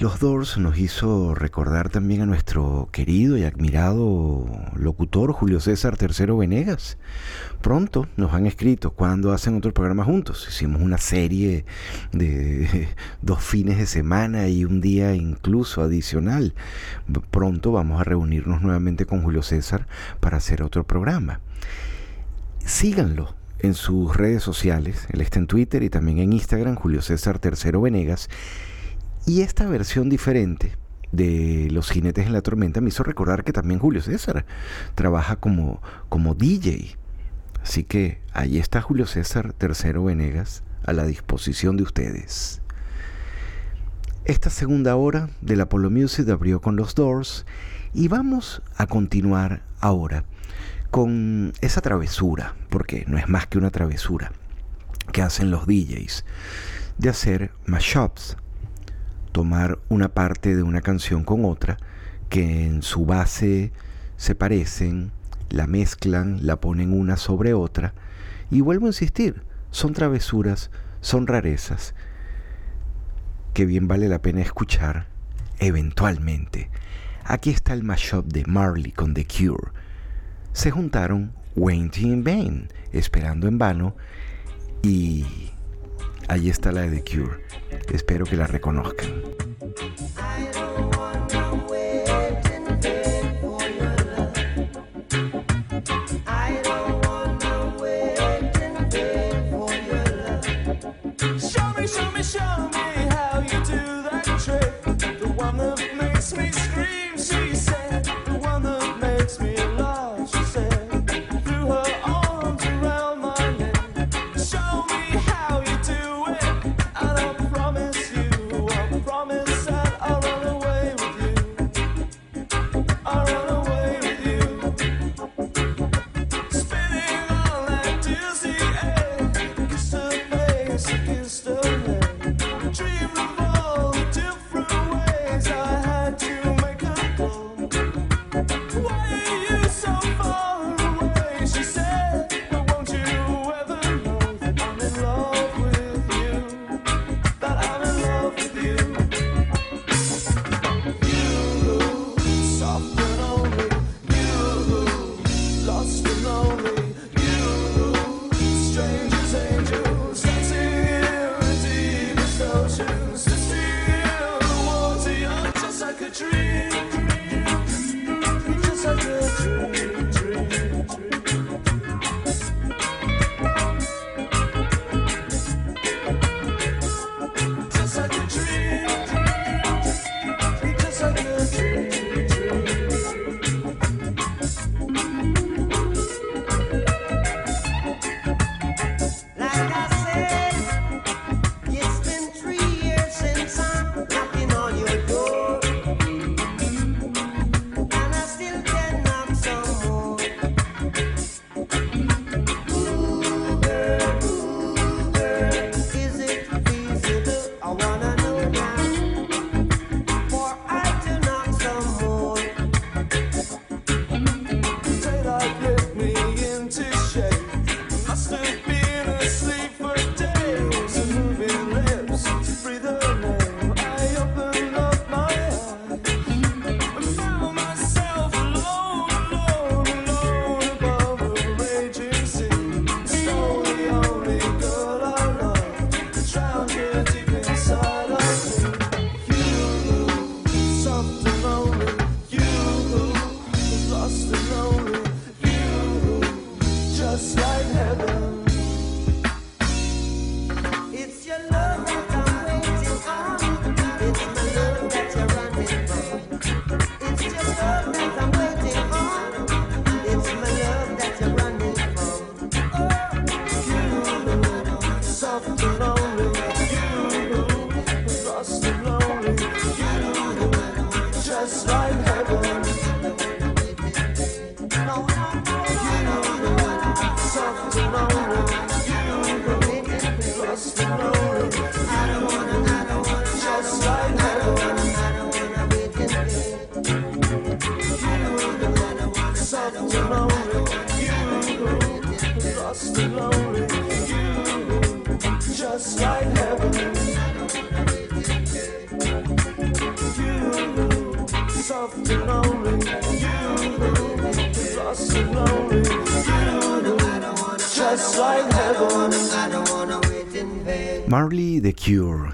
Los 0.00 0.20
Doors 0.20 0.58
nos 0.58 0.78
hizo 0.78 1.34
recordar 1.34 1.88
también 1.88 2.22
a 2.22 2.26
nuestro 2.26 2.88
querido 2.92 3.36
y 3.36 3.42
admirado 3.42 4.46
locutor 4.76 5.32
Julio 5.32 5.58
César 5.58 5.98
III 6.00 6.36
Venegas. 6.38 6.98
Pronto 7.60 8.06
nos 8.16 8.32
han 8.32 8.46
escrito 8.46 8.92
cuando 8.92 9.32
hacen 9.32 9.56
otro 9.56 9.74
programa 9.74 10.04
juntos. 10.04 10.46
Hicimos 10.48 10.80
una 10.80 10.98
serie 10.98 11.64
de 12.12 12.88
dos 13.28 13.44
fines 13.44 13.76
de 13.76 13.84
semana 13.84 14.48
y 14.48 14.64
un 14.64 14.80
día 14.80 15.14
incluso 15.14 15.82
adicional. 15.82 16.54
Pronto 17.30 17.72
vamos 17.72 18.00
a 18.00 18.04
reunirnos 18.04 18.62
nuevamente 18.62 19.04
con 19.04 19.22
Julio 19.22 19.42
César 19.42 19.86
para 20.18 20.38
hacer 20.38 20.62
otro 20.62 20.84
programa. 20.84 21.40
Síganlo 22.64 23.34
en 23.58 23.74
sus 23.74 24.16
redes 24.16 24.42
sociales. 24.42 25.06
Él 25.10 25.20
está 25.20 25.38
en 25.38 25.46
Twitter 25.46 25.82
y 25.82 25.90
también 25.90 26.20
en 26.20 26.32
Instagram, 26.32 26.76
Julio 26.76 27.02
César 27.02 27.38
III 27.44 27.72
Venegas. 27.78 28.30
Y 29.26 29.42
esta 29.42 29.66
versión 29.66 30.08
diferente 30.08 30.78
de 31.12 31.68
Los 31.70 31.90
Jinetes 31.90 32.26
en 32.26 32.32
la 32.32 32.40
Tormenta 32.40 32.80
me 32.80 32.88
hizo 32.88 33.02
recordar 33.02 33.44
que 33.44 33.52
también 33.52 33.78
Julio 33.78 34.00
César 34.00 34.46
trabaja 34.94 35.36
como, 35.36 35.82
como 36.08 36.34
DJ. 36.34 36.96
Así 37.62 37.84
que 37.84 38.22
ahí 38.32 38.56
está 38.56 38.80
Julio 38.80 39.04
César 39.04 39.54
III 39.60 40.02
Venegas 40.02 40.62
a 40.86 40.94
la 40.94 41.04
disposición 41.04 41.76
de 41.76 41.82
ustedes. 41.82 42.62
Esta 44.28 44.50
segunda 44.50 44.94
hora 44.94 45.30
del 45.40 45.62
Apollo 45.62 45.88
Music 45.88 46.28
abrió 46.28 46.60
con 46.60 46.76
los 46.76 46.94
Doors 46.94 47.46
y 47.94 48.08
vamos 48.08 48.60
a 48.76 48.86
continuar 48.86 49.62
ahora 49.80 50.24
con 50.90 51.54
esa 51.62 51.80
travesura, 51.80 52.54
porque 52.68 53.06
no 53.08 53.16
es 53.16 53.26
más 53.26 53.46
que 53.46 53.56
una 53.56 53.70
travesura 53.70 54.32
que 55.14 55.22
hacen 55.22 55.50
los 55.50 55.66
DJs, 55.66 56.26
de 56.98 57.08
hacer 57.08 57.52
mashups, 57.64 58.36
tomar 59.32 59.78
una 59.88 60.10
parte 60.10 60.54
de 60.54 60.62
una 60.62 60.82
canción 60.82 61.24
con 61.24 61.46
otra 61.46 61.78
que 62.28 62.66
en 62.66 62.82
su 62.82 63.06
base 63.06 63.72
se 64.18 64.34
parecen, 64.34 65.10
la 65.48 65.66
mezclan, 65.66 66.46
la 66.46 66.60
ponen 66.60 66.92
una 66.92 67.16
sobre 67.16 67.54
otra 67.54 67.94
y 68.50 68.60
vuelvo 68.60 68.84
a 68.84 68.90
insistir, 68.90 69.42
son 69.70 69.94
travesuras, 69.94 70.70
son 71.00 71.26
rarezas 71.26 71.94
que 73.54 73.66
bien 73.66 73.88
vale 73.88 74.08
la 74.08 74.20
pena 74.20 74.40
escuchar 74.40 75.06
eventualmente. 75.58 76.70
Aquí 77.24 77.50
está 77.50 77.74
el 77.74 77.82
mashup 77.82 78.26
de 78.26 78.44
Marley 78.46 78.92
con 78.92 79.14
The 79.14 79.26
Cure. 79.26 79.72
Se 80.52 80.70
juntaron 80.70 81.32
Waiting 81.56 82.12
in 82.12 82.24
Vain, 82.24 82.68
esperando 82.92 83.48
en 83.48 83.58
vano, 83.58 83.96
y 84.82 85.26
ahí 86.28 86.48
está 86.48 86.72
la 86.72 86.82
de 86.82 87.00
The 87.00 87.04
Cure. 87.04 87.44
Espero 87.92 88.24
que 88.24 88.36
la 88.36 88.46
reconozcan. 88.46 89.08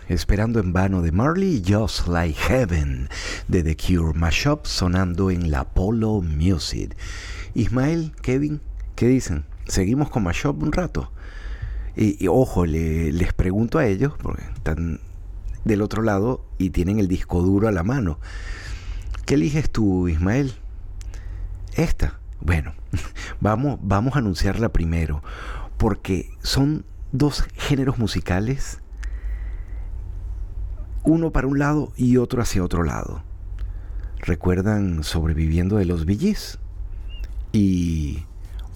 Esperando 0.09 0.61
en 0.61 0.73
vano 0.73 1.03
de 1.03 1.13
Marley 1.13 1.63
Just 1.67 2.09
Like 2.09 2.39
Heaven 2.39 3.09
de 3.49 3.63
The 3.63 3.77
Cure, 3.77 4.19
mashup 4.19 4.67
sonando 4.67 5.31
en 5.31 5.51
la 5.51 5.65
Polo 5.65 6.21
Music. 6.23 6.97
Ismael, 7.55 8.13
Kevin, 8.23 8.61
¿qué 8.97 9.07
dicen? 9.09 9.45
¿Seguimos 9.67 10.11
con 10.11 10.23
mashup 10.25 10.63
un 10.63 10.73
rato? 10.73 11.11
Y, 11.97 12.27
ojo, 12.27 12.67
le- 12.67 13.13
les 13.13 13.33
pregunto 13.33 13.79
a 13.79 13.87
ellos, 13.87 14.13
porque 14.21 14.43
están 14.55 15.01
del 15.65 15.81
otro 15.81 16.03
lado 16.03 16.45
y 16.59 16.71
tienen 16.71 16.99
el 16.99 17.09
disco 17.09 17.41
duro 17.43 17.69
a 17.69 17.73
la 17.73 17.83
mano. 17.85 18.19
¿Qué 19.27 19.35
eliges 19.35 19.71
tú, 19.71 20.09
Ismael? 20.09 20.55
Esta. 21.77 22.19
Bueno, 22.41 22.75
vamos, 23.41 23.79
vamos 23.83 24.17
a 24.17 24.19
anunciarla 24.19 24.71
primero, 24.73 25.23
porque 25.79 26.31
son 26.43 26.85
dos 27.13 27.45
géneros 27.55 27.99
musicales, 27.99 28.81
uno 31.05 31.31
para 31.31 31.47
un 31.47 31.59
lado 31.59 31.93
y 31.97 32.17
otro 32.17 32.43
hacia 32.43 32.65
otro 32.65 32.83
lado. 32.83 33.23
¿Recuerdan 34.19 35.05
Sobreviviendo 35.05 35.77
de 35.77 35.85
los 35.85 36.05
Gees? 36.07 36.59
Y 37.53 38.25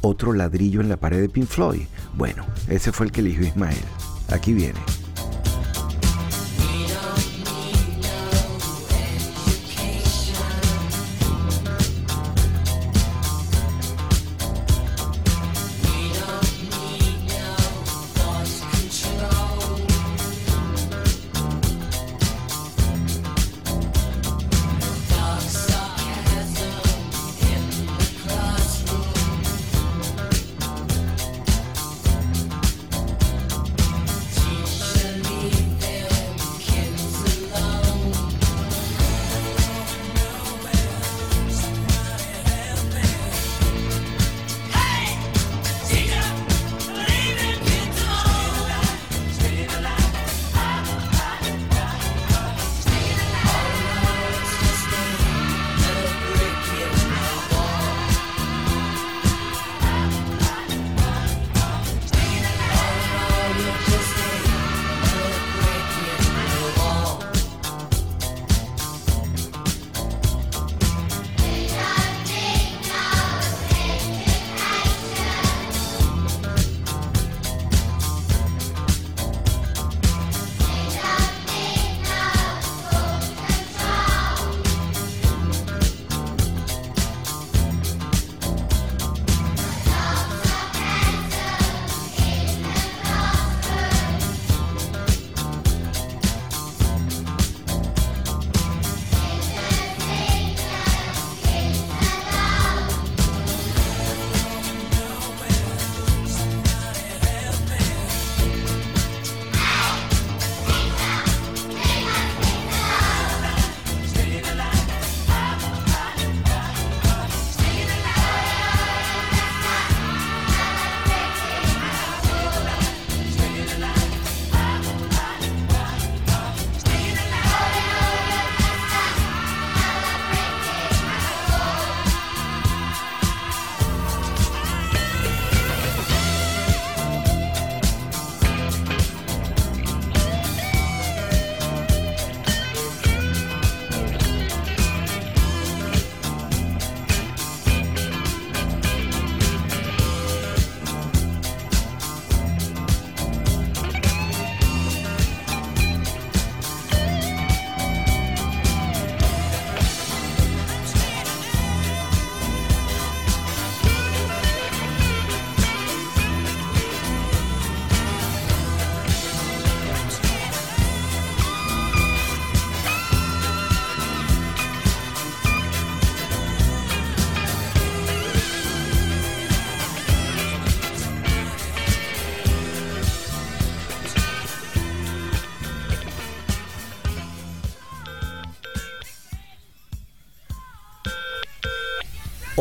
otro 0.03 0.33
ladrillo 0.33 0.81
en 0.81 0.89
la 0.89 0.99
pared 0.99 1.21
de 1.21 1.29
Pink 1.29 1.47
Floyd. 1.47 1.87
Bueno, 2.15 2.45
ese 2.69 2.93
fue 2.93 3.07
el 3.07 3.13
que 3.13 3.21
eligió 3.21 3.47
Ismael. 3.47 3.77
Aquí 4.31 4.53
viene. 4.53 4.79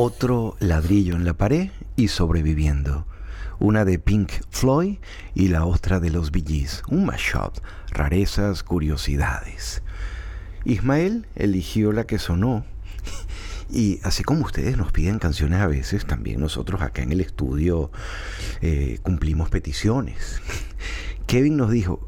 Otro 0.10 0.56
ladrillo 0.62 1.18
en 1.18 1.26
la 1.26 1.34
pared 1.34 1.70
y 1.98 2.08
sobreviviendo. 2.08 3.06
Una 3.60 3.84
de 3.84 4.00
Pink 4.00 4.32
Floyd 4.50 5.00
y 5.36 5.50
la 5.50 5.66
otra 5.66 6.00
de 6.00 6.10
los 6.10 6.32
Bee 6.32 6.46
Gees. 6.48 6.82
Un 6.88 7.06
mashup, 7.06 7.58
rarezas, 7.90 8.64
curiosidades. 8.64 9.82
Ismael 10.64 11.28
eligió 11.36 11.92
la 11.92 12.06
que 12.06 12.20
sonó. 12.20 12.64
Y 13.70 14.00
así 14.04 14.24
como 14.24 14.46
ustedes 14.46 14.78
nos 14.78 14.94
piden 14.94 15.20
canciones 15.20 15.60
a 15.60 15.68
veces, 15.68 16.06
también 16.06 16.40
nosotros 16.40 16.82
acá 16.82 17.02
en 17.02 17.12
el 17.12 17.20
estudio 17.20 17.92
eh, 18.62 19.00
cumplimos 19.04 19.50
peticiones. 19.50 20.42
Kevin 21.28 21.58
nos 21.58 21.70
dijo, 21.70 22.08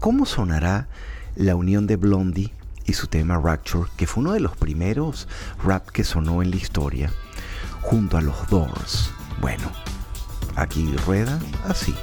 ¿cómo 0.00 0.26
sonará 0.26 0.88
la 1.36 1.54
unión 1.54 1.86
de 1.86 1.94
Blondie 1.94 2.52
y 2.86 2.94
su 2.94 3.06
tema 3.06 3.38
Rapture, 3.38 3.88
que 3.96 4.08
fue 4.08 4.22
uno 4.22 4.32
de 4.32 4.40
los 4.40 4.56
primeros 4.56 5.28
rap 5.62 5.90
que 5.90 6.02
sonó 6.02 6.42
en 6.42 6.50
la 6.50 6.56
historia, 6.56 7.12
junto 7.86 8.16
a 8.16 8.20
los 8.20 8.48
Doors? 8.48 9.12
Bueno, 9.40 9.70
aquí 10.56 10.96
rueda 11.06 11.38
así. 11.68 11.94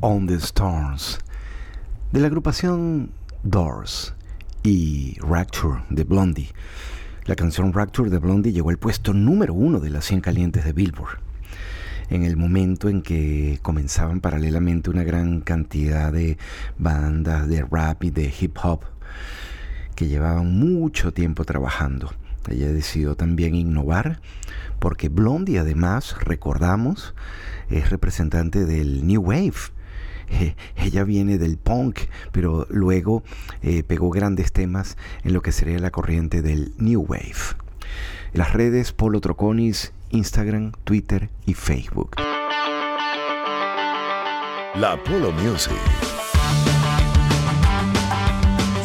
On 0.00 0.26
the 0.26 0.36
Storms 0.36 1.18
de 2.12 2.20
la 2.20 2.28
agrupación 2.28 3.10
Doors 3.42 4.14
y 4.62 5.18
Rapture 5.20 5.82
de 5.90 6.04
Blondie. 6.04 6.48
La 7.26 7.34
canción 7.34 7.74
Rapture 7.74 8.08
de 8.08 8.16
Blondie 8.16 8.54
llegó 8.54 8.70
al 8.70 8.78
puesto 8.78 9.12
número 9.12 9.52
uno 9.52 9.78
de 9.78 9.90
las 9.90 10.06
100 10.06 10.22
calientes 10.22 10.64
de 10.64 10.72
Billboard. 10.72 11.18
En 12.08 12.22
el 12.22 12.38
momento 12.38 12.88
en 12.88 13.02
que 13.02 13.58
comenzaban 13.60 14.20
paralelamente 14.20 14.88
una 14.88 15.04
gran 15.04 15.42
cantidad 15.42 16.10
de 16.10 16.38
bandas 16.78 17.46
de 17.46 17.62
rap 17.62 18.04
y 18.04 18.10
de 18.10 18.32
hip 18.40 18.56
hop 18.62 18.80
que 19.94 20.08
llevaban 20.08 20.58
mucho 20.58 21.12
tiempo 21.12 21.44
trabajando. 21.44 22.10
Ella 22.48 22.72
decidió 22.72 23.14
también 23.14 23.54
innovar 23.54 24.20
porque 24.80 25.08
Blondie 25.08 25.58
además, 25.58 26.16
recordamos, 26.22 27.14
es 27.68 27.90
representante 27.90 28.64
del 28.64 29.06
New 29.06 29.20
Wave. 29.22 29.52
Ella 30.76 31.04
viene 31.04 31.38
del 31.38 31.58
punk, 31.58 32.00
pero 32.32 32.66
luego 32.70 33.22
eh, 33.62 33.82
pegó 33.82 34.10
grandes 34.10 34.52
temas 34.52 34.96
en 35.22 35.34
lo 35.34 35.42
que 35.42 35.52
sería 35.52 35.78
la 35.78 35.90
corriente 35.90 36.42
del 36.42 36.72
New 36.78 37.02
Wave. 37.02 37.56
Las 38.32 38.52
redes 38.52 38.92
Polo 38.92 39.20
Troconis, 39.20 39.92
Instagram, 40.10 40.72
Twitter 40.84 41.28
y 41.46 41.54
Facebook. 41.54 42.16
La 44.76 44.96
Polo 45.04 45.32
Music. 45.32 45.72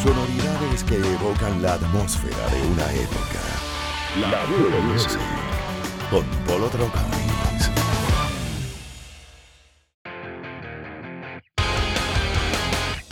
Sonoridades 0.02 0.84
que 0.84 0.96
evocan 0.96 1.62
la 1.62 1.74
atmósfera 1.74 2.48
de 2.48 2.66
una 2.72 2.92
época. 2.92 3.45
La 4.20 4.30
Polo 4.44 4.80
Music. 4.80 5.20
Con 6.08 6.24
Polo 6.46 6.68
Troconis. 6.68 7.70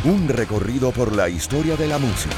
Un 0.04 0.28
recorrido 0.30 0.92
por 0.92 1.14
la 1.14 1.28
historia 1.28 1.76
de 1.76 1.88
la 1.88 1.98
música. 1.98 2.34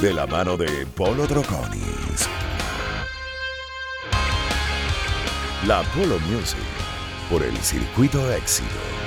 De 0.00 0.14
la 0.14 0.26
mano 0.26 0.56
de 0.56 0.86
Polo 0.86 1.26
Troconis. 1.26 2.26
La 5.66 5.82
Polo 5.82 6.18
Music 6.20 6.58
por 7.28 7.42
el 7.42 7.54
Circuito 7.58 8.32
Éxitos. 8.32 8.99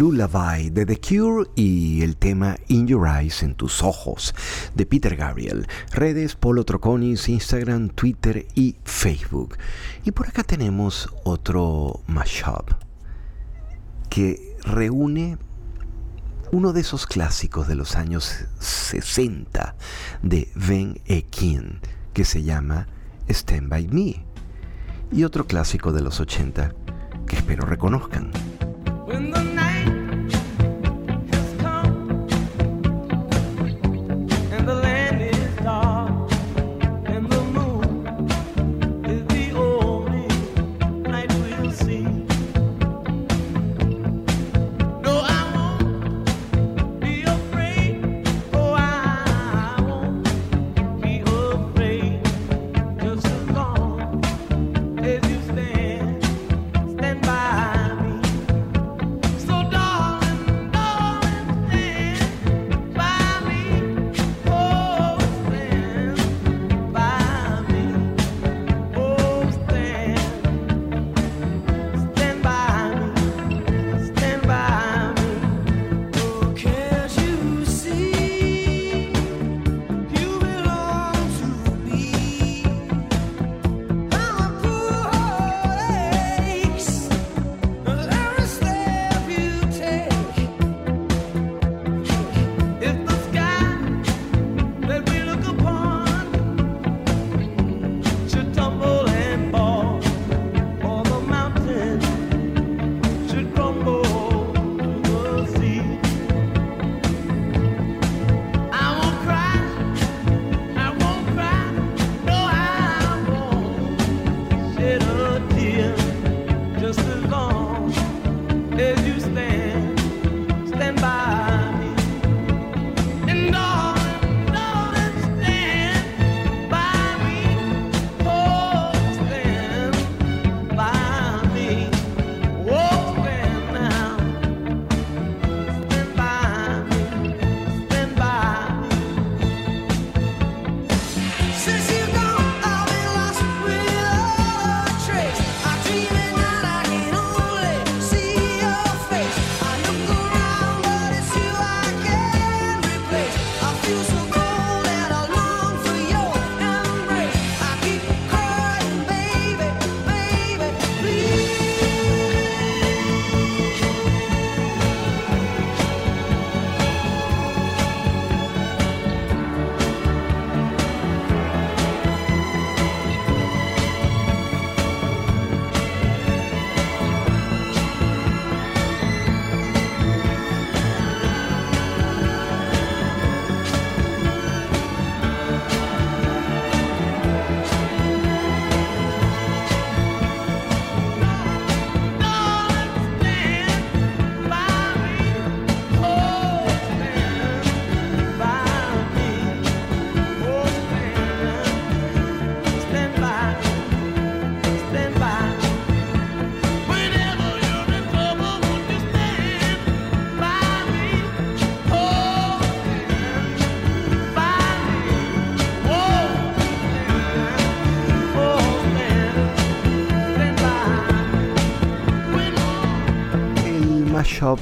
Lullaby 0.00 0.70
de 0.70 0.86
The 0.86 0.98
Cure 0.98 1.50
y 1.56 2.00
el 2.00 2.16
tema 2.16 2.56
In 2.68 2.86
Your 2.86 3.06
Eyes, 3.06 3.42
en 3.42 3.54
tus 3.54 3.82
ojos, 3.82 4.34
de 4.74 4.86
Peter 4.86 5.14
Gabriel. 5.14 5.68
Redes 5.92 6.36
Polo 6.36 6.64
Troconis, 6.64 7.28
Instagram, 7.28 7.90
Twitter 7.90 8.46
y 8.54 8.76
Facebook. 8.82 9.58
Y 10.02 10.12
por 10.12 10.26
acá 10.26 10.42
tenemos 10.42 11.10
otro 11.24 12.00
mashup 12.06 12.70
que 14.08 14.56
reúne 14.64 15.36
uno 16.50 16.72
de 16.72 16.80
esos 16.80 17.06
clásicos 17.06 17.68
de 17.68 17.74
los 17.74 17.94
años 17.94 18.46
60 18.58 19.76
de 20.22 20.50
Ben 20.54 20.98
Ekin 21.04 21.78
que 22.14 22.24
se 22.24 22.42
llama 22.42 22.86
Stand 23.28 23.68
By 23.68 23.86
Me 23.88 24.24
y 25.12 25.24
otro 25.24 25.46
clásico 25.46 25.92
de 25.92 26.00
los 26.00 26.20
80 26.20 26.72
que 27.26 27.36
espero 27.36 27.66
reconozcan. 27.66 28.30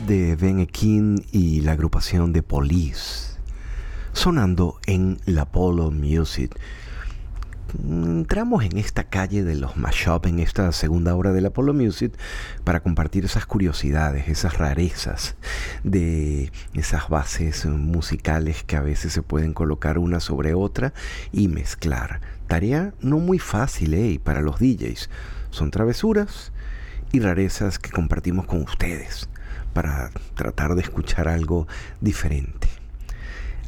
De 0.09 0.37
Ben 0.37 0.59
Ekin 0.59 1.23
y 1.33 1.61
la 1.61 1.73
agrupación 1.73 2.33
de 2.33 2.43
Police 2.43 3.37
sonando 4.15 4.81
en 4.87 5.19
la 5.27 5.45
Polo 5.45 5.91
Music. 5.91 6.59
Entramos 7.79 8.65
en 8.65 8.79
esta 8.79 9.05
calle 9.05 9.45
de 9.45 9.55
los 9.55 9.77
mashup 9.77 10.25
en 10.25 10.39
esta 10.39 10.73
segunda 10.73 11.15
hora 11.15 11.33
de 11.33 11.43
la 11.43 11.51
Polo 11.51 11.75
Music 11.75 12.15
para 12.65 12.81
compartir 12.81 13.27
esas 13.27 13.45
curiosidades, 13.45 14.29
esas 14.29 14.57
rarezas 14.57 15.37
de 15.85 16.53
esas 16.73 17.11
bases 17.11 17.67
musicales 17.67 18.65
que 18.65 18.77
a 18.77 18.81
veces 18.81 19.13
se 19.13 19.21
pueden 19.21 19.53
colocar 19.53 19.99
una 19.99 20.21
sobre 20.21 20.55
otra 20.55 20.95
y 21.33 21.49
mezclar. 21.49 22.23
Tarea 22.47 22.95
no 23.03 23.19
muy 23.19 23.39
fácil 23.39 23.93
¿eh? 23.93 24.19
para 24.25 24.41
los 24.41 24.59
DJs. 24.59 25.11
Son 25.51 25.71
travesuras 25.71 26.51
y 27.13 27.21
rarezas 27.21 27.79
que 27.79 27.91
compartimos 27.91 28.47
con 28.47 28.63
ustedes 28.63 29.29
para 29.73 30.11
tratar 30.35 30.75
de 30.75 30.83
escuchar 30.83 31.29
algo 31.29 31.67
diferente. 32.01 32.69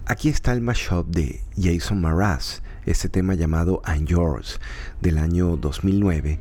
Aquí 0.06 0.28
está 0.28 0.52
el 0.52 0.60
mashup 0.60 1.06
de 1.06 1.40
Jason 1.56 2.00
Mraz, 2.00 2.62
ese 2.84 3.08
tema 3.08 3.34
llamado 3.34 3.80
I'm 3.86 4.06
Yours 4.06 4.60
del 5.00 5.18
año 5.18 5.56
2009, 5.56 6.40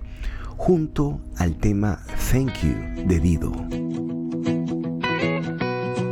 junto 0.57 1.22
al 1.38 1.57
tema 1.57 1.99
Thank 2.31 2.64
You 2.64 3.06
de 3.06 3.19
Dido. 3.19 3.52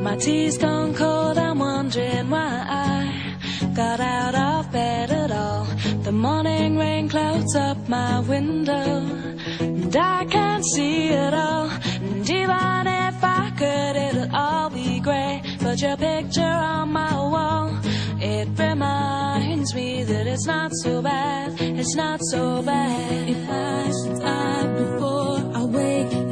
My 0.03 0.15
tea's 0.17 0.57
gone 0.57 0.93
cold, 0.93 1.37
I'm 1.37 1.59
wondering 1.59 2.29
why 2.29 2.63
I 2.69 3.67
got 3.73 3.99
out 3.99 4.35
of 4.35 4.71
bed 4.71 5.11
at 5.11 5.31
all. 5.31 5.65
The 6.03 6.11
morning 6.11 6.77
rain 6.77 7.09
clouds 7.09 7.55
up 7.55 7.89
my 7.89 8.19
window, 8.19 9.05
and 9.59 9.95
I 9.95 10.25
can't 10.25 10.63
see 10.63 11.09
it 11.09 11.33
all. 11.33 11.69
And 11.69 12.29
even 12.29 12.87
could, 13.57 13.95
it'll 13.95 14.35
all 14.35 14.69
be 14.69 14.99
grey. 14.99 15.41
But 15.61 15.81
your 15.81 15.97
picture 15.97 16.41
on 16.41 16.91
my 16.91 17.13
wall, 17.13 17.77
it 18.19 18.47
reminds 18.57 19.73
me 19.73 20.03
that 20.03 20.27
it's 20.27 20.45
not 20.45 20.71
so 20.83 21.01
bad, 21.01 21.59
it's 21.59 21.95
not 21.95 22.19
so 22.31 22.61
bad. 22.61 23.29
If 23.29 23.49
I 23.49 23.91
should 23.97 24.19
die 24.21 24.67
before 24.81 25.39
I 25.59 25.63
wake, 25.65 26.26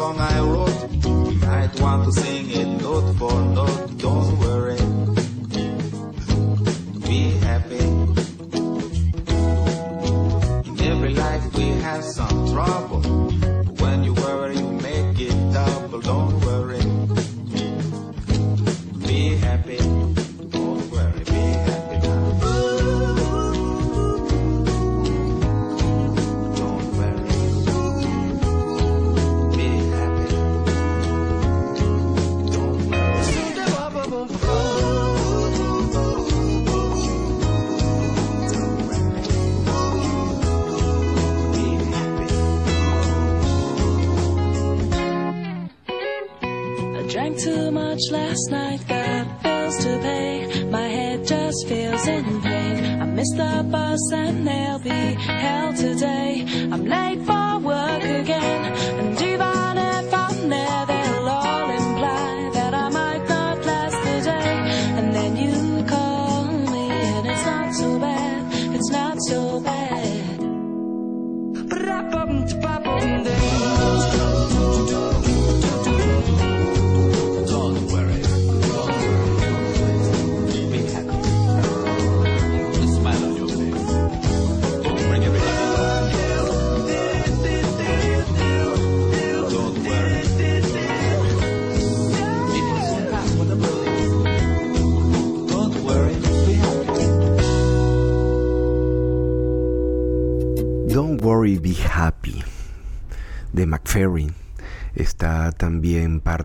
song 0.00 0.18
I 0.18 0.40
wrote. 0.50 0.78
I'd 1.56 1.72
want 1.80 2.00
to 2.06 2.12
sing 2.20 2.46
it 2.60 2.68
note 2.82 3.08
for 3.18 3.36
note. 3.58 3.98
Don't 4.04 4.30
worry. 4.44 4.80
Be 7.08 7.20
happy. 7.48 7.84
In 10.68 10.74
every 10.92 11.12
life 11.24 11.44
we 11.56 11.66
have 11.86 12.02
some 12.16 12.36
trouble. 12.52 12.89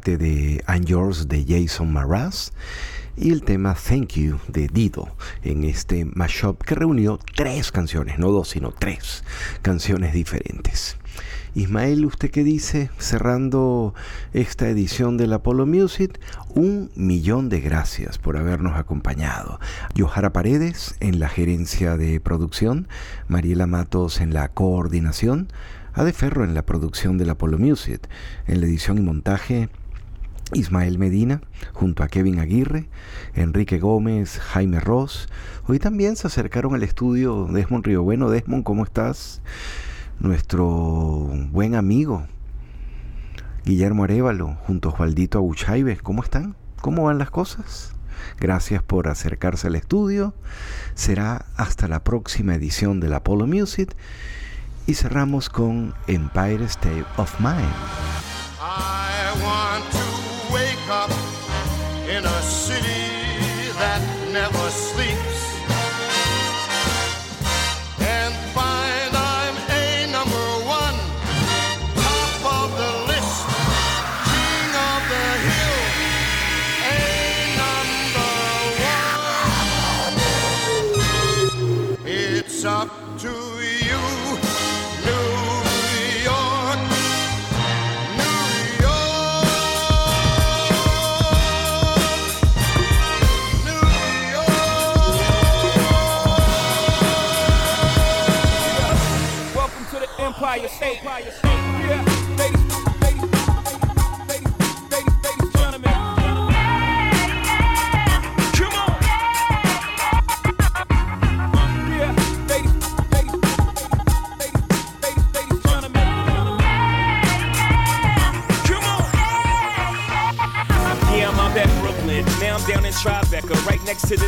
De 0.06 0.64
I'm 0.68 0.86
Yours 0.86 1.28
de 1.28 1.44
Jason 1.48 1.92
Mraz 1.92 2.52
y 3.18 3.32
el 3.32 3.42
tema 3.42 3.74
Thank 3.74 4.14
You 4.14 4.40
de 4.48 4.68
Dido 4.68 5.16
en 5.42 5.64
este 5.64 6.06
mashup 6.06 6.62
que 6.64 6.76
reunió 6.76 7.20
tres 7.36 7.72
canciones, 7.72 8.20
no 8.20 8.30
dos, 8.30 8.50
sino 8.50 8.72
tres 8.72 9.24
canciones 9.64 10.14
diferentes. 10.14 10.98
Ismael, 11.56 12.06
¿usted 12.06 12.30
qué 12.30 12.44
dice? 12.44 12.92
Cerrando 13.00 13.96
esta 14.34 14.70
edición 14.70 15.18
del 15.18 15.34
Apollo 15.34 15.66
Music, 15.66 16.20
un 16.50 16.92
millón 16.96 17.50
de 17.50 17.62
gracias 17.62 18.20
por 18.20 18.38
habernos 18.38 18.78
acompañado. 18.78 19.60
Johara 19.98 20.34
Paredes 20.34 20.96
en 21.00 21.20
la 21.20 21.30
gerencia 21.30 21.98
de 21.98 22.20
producción, 22.20 22.88
Mariela 23.28 23.66
Matos 23.66 24.22
en 24.22 24.34
la 24.34 24.50
coordinación, 24.50 25.48
Ade 25.94 26.14
Ferro 26.14 26.44
en 26.44 26.54
la 26.54 26.66
producción 26.66 27.18
del 27.18 27.32
Apollo 27.32 27.58
Music, 27.58 28.08
en 28.46 28.60
la 28.60 28.68
edición 28.68 28.98
y 28.98 29.02
montaje, 29.02 29.70
Ismael 30.54 30.98
Medina, 31.00 31.42
junto 31.74 32.04
a 32.04 32.08
Kevin 32.08 32.40
Aguirre, 32.40 32.88
Enrique 33.34 33.80
Gómez, 33.80 34.40
Jaime 34.40 34.80
Ross. 34.80 35.28
Hoy 35.68 35.80
también 35.80 36.16
se 36.16 36.28
acercaron 36.28 36.76
al 36.76 36.84
estudio 36.84 37.48
Desmond 37.52 37.86
Río 37.86 38.04
Bueno. 38.04 38.30
Desmond, 38.30 38.64
¿cómo 38.64 38.84
estás? 38.84 39.42
Nuestro 40.20 40.68
buen 41.52 41.76
amigo 41.76 42.26
Guillermo 43.66 44.04
Arevalo, 44.04 44.58
junto 44.68 44.90
a 44.90 44.92
Osvaldito 44.94 45.40
Abuchaibe. 45.40 45.98
¿Cómo 45.98 46.24
están? 46.24 46.56
¿Cómo 46.82 47.06
van 47.06 47.18
las 47.18 47.32
cosas? 47.32 47.96
Gracias 48.40 48.84
por 48.84 49.08
acercarse 49.08 49.68
al 49.68 49.76
estudio. 49.76 50.36
Será 50.94 51.48
hasta 51.58 51.88
la 51.88 52.04
próxima 52.04 52.54
edición 52.54 53.00
del 53.00 53.14
Apollo 53.14 53.48
Music. 53.48 53.96
Y 54.86 54.94
cerramos 54.94 55.50
con 55.50 55.96
Empire 56.06 56.64
State 56.66 57.06
of 57.18 57.40
Mind. 57.40 57.74
Never 64.36 64.70
sleeps 64.70 65.42
and 68.02 68.34
find 68.54 69.16
I'm 69.16 69.56
a 69.72 70.08
number 70.12 70.48
one, 70.68 70.98
top 72.04 72.44
of 72.60 72.68
the 72.82 72.92
list, 73.12 73.36
king 74.28 74.72
of 74.92 75.02
the 75.14 75.28
hill, 75.48 75.80
a 76.84 77.08
number 77.64 78.36
one. 80.04 80.16
It's 82.06 82.60
up 82.66 82.92
to 83.20 83.32
you, 83.32 83.65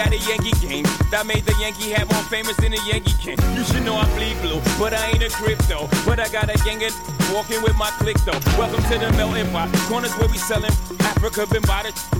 At 0.00 0.12
a 0.12 0.18
Yankee 0.18 0.56
game. 0.66 0.84
That 1.10 1.26
made 1.26 1.44
the 1.44 1.54
Yankee 1.60 1.90
hat 1.90 2.10
more 2.10 2.22
famous 2.24 2.56
than 2.56 2.72
the 2.72 2.80
Yankee 2.88 3.14
king. 3.20 3.36
You 3.54 3.64
should 3.64 3.84
know 3.84 3.96
I 3.96 4.08
bleed 4.16 4.40
blue, 4.40 4.60
but 4.78 4.94
I 4.94 5.12
ain't 5.12 5.22
a 5.22 5.28
crypto. 5.28 5.88
But 6.06 6.18
I 6.18 6.28
got 6.28 6.48
a 6.48 6.56
gang 6.64 6.80
walking 7.32 7.62
with 7.62 7.76
my 7.76 7.90
click 8.00 8.16
though. 8.24 8.40
Welcome 8.56 8.82
to 8.90 8.98
the 8.98 9.12
melting 9.16 9.50
pot. 9.52 9.68
Corners 9.88 10.12
where 10.16 10.28
we 10.28 10.38
selling 10.38 10.72
Africa 11.00 11.46
been 11.46 11.62
by 11.62 11.84
the 11.84 12.19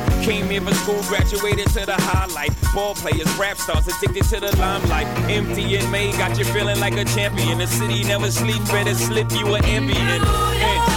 Came 0.23 0.49
here 0.49 0.61
for 0.61 0.73
school, 0.75 1.01
graduated 1.03 1.67
to 1.69 1.85
the 1.85 1.95
highlight. 1.97 2.51
Ball 2.73 2.93
players, 2.95 3.31
rap 3.37 3.57
stars, 3.57 3.87
addicted 3.87 4.23
to 4.25 4.39
the 4.39 4.55
limelight. 4.57 5.07
Empty 5.29 5.75
and 5.77 5.91
May 5.91 6.11
got 6.11 6.37
you 6.37 6.45
feeling 6.45 6.79
like 6.79 6.93
a 6.93 7.05
champion. 7.05 7.57
The 7.57 7.67
city 7.67 8.03
never 8.03 8.29
sleep, 8.31 8.63
better 8.65 8.93
slip 8.93 9.31
you 9.31 9.55
an 9.55 9.65
ambient. 9.65 10.90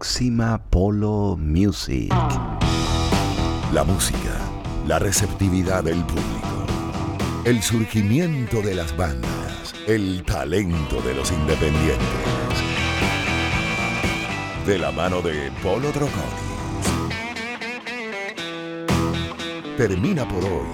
Próxima 0.00 0.58
Polo 0.70 1.36
Music. 1.38 2.10
La 3.74 3.84
música, 3.84 4.40
la 4.86 4.98
receptividad 4.98 5.84
del 5.84 6.02
público, 6.04 6.64
el 7.44 7.62
surgimiento 7.62 8.62
de 8.62 8.76
las 8.76 8.96
bandas, 8.96 9.74
el 9.86 10.22
talento 10.24 11.02
de 11.02 11.14
los 11.14 11.30
independientes. 11.30 12.08
De 14.66 14.78
la 14.78 14.90
mano 14.90 15.20
de 15.20 15.52
Polo 15.62 15.90
Troconis. 15.90 16.24
Termina 19.76 20.26
por 20.26 20.42
hoy. 20.42 20.66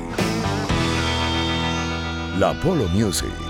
La 2.39 2.55
Polo 2.61 2.87
Music 2.91 3.46